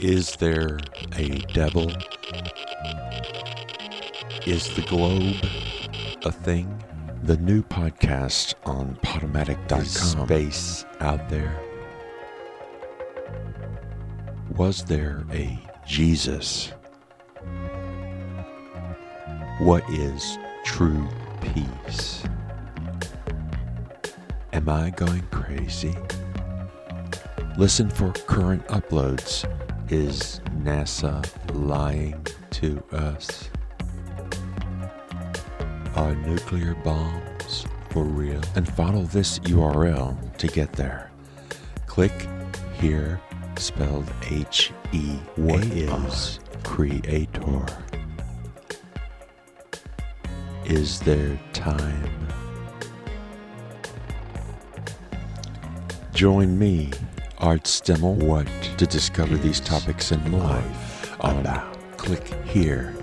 Is 0.00 0.36
there 0.36 0.78
a 1.16 1.28
devil? 1.52 1.90
Is 4.46 4.72
the 4.76 4.84
globe 4.86 5.34
a 6.24 6.30
thing? 6.30 6.84
The 7.24 7.36
new 7.38 7.64
podcast 7.64 8.54
on 8.64 8.96
Podomatic.com. 9.02 9.80
Is 9.80 10.12
space 10.12 10.84
out 11.00 11.28
there? 11.28 11.52
Was 14.54 14.84
there 14.84 15.24
a 15.32 15.58
Jesus? 15.84 16.72
What 19.58 19.82
is 19.90 20.38
true 20.64 21.08
peace? 21.40 22.22
Am 24.52 24.68
I 24.68 24.90
going 24.90 25.22
crazy? 25.32 25.96
Listen 27.56 27.90
for 27.90 28.12
current 28.12 28.64
uploads. 28.68 29.44
Is 29.90 30.40
NASA 30.58 31.26
lying 31.54 32.26
to 32.50 32.82
us? 32.92 33.48
Are 35.96 36.14
nuclear 36.14 36.74
bombs 36.74 37.64
for 37.88 38.04
real? 38.04 38.42
And 38.54 38.68
follow 38.68 39.04
this 39.04 39.38
URL 39.40 40.36
to 40.36 40.46
get 40.46 40.74
there. 40.74 41.10
Click 41.86 42.12
here, 42.74 43.18
spelled 43.56 44.12
H 44.28 44.72
E. 44.92 45.16
What 45.36 45.64
is 45.64 46.38
Creator? 46.64 47.64
Is 50.66 51.00
there 51.00 51.40
time? 51.54 52.28
Join 56.12 56.58
me, 56.58 56.90
Art 57.40 57.64
Stemmel, 57.64 58.14
what 58.16 58.48
to 58.78 58.86
discover 58.86 59.36
these 59.36 59.60
topics 59.60 60.10
and 60.10 60.28
more 60.28 60.42
ah, 60.42 61.16
on 61.20 61.42
now? 61.44 61.72
Click 61.96 62.26
Here. 62.44 62.94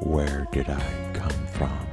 Where 0.00 0.46
did 0.52 0.68
I 0.68 1.10
come 1.14 1.46
from? 1.48 1.88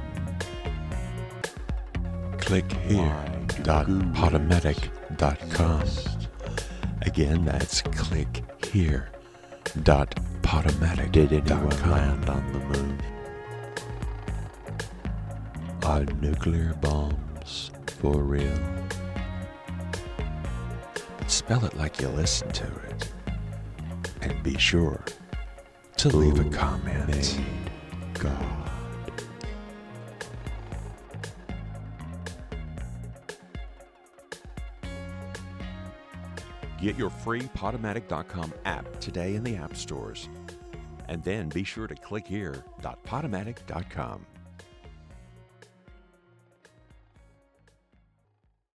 Click 2.38 2.70
here. 2.72 3.24
Dot 3.62 3.86
podomatic.com. 3.86 5.82
Again, 7.02 7.44
that's 7.44 7.82
click 7.82 8.44
here. 8.64 9.08
Dot 9.82 10.14
podomatic. 10.42 11.12
Did 11.12 11.32
anyone 11.32 11.90
land 11.90 12.28
on 12.28 12.52
the 12.52 12.58
moon? 12.58 13.02
Are 15.82 16.04
nuclear 16.20 16.74
bombs 16.74 17.70
for 18.00 18.22
real? 18.22 18.85
Spell 21.46 21.64
it 21.64 21.76
like 21.76 22.00
you 22.00 22.08
listen 22.08 22.50
to 22.50 22.64
it. 22.64 23.12
And 24.20 24.42
be 24.42 24.58
sure 24.58 25.00
to 25.96 26.08
leave 26.08 26.40
a 26.40 26.50
comment. 26.50 27.40
God. 28.14 28.70
Get 36.80 36.98
your 36.98 37.10
free 37.10 37.42
Podomatic.com 37.42 38.52
app 38.64 38.98
today 38.98 39.36
in 39.36 39.44
the 39.44 39.54
app 39.54 39.76
stores. 39.76 40.28
And 41.08 41.22
then 41.22 41.48
be 41.50 41.62
sure 41.62 41.86
to 41.86 41.94
click 41.94 42.26
here. 42.26 42.64
Podomatic.com. 42.82 44.26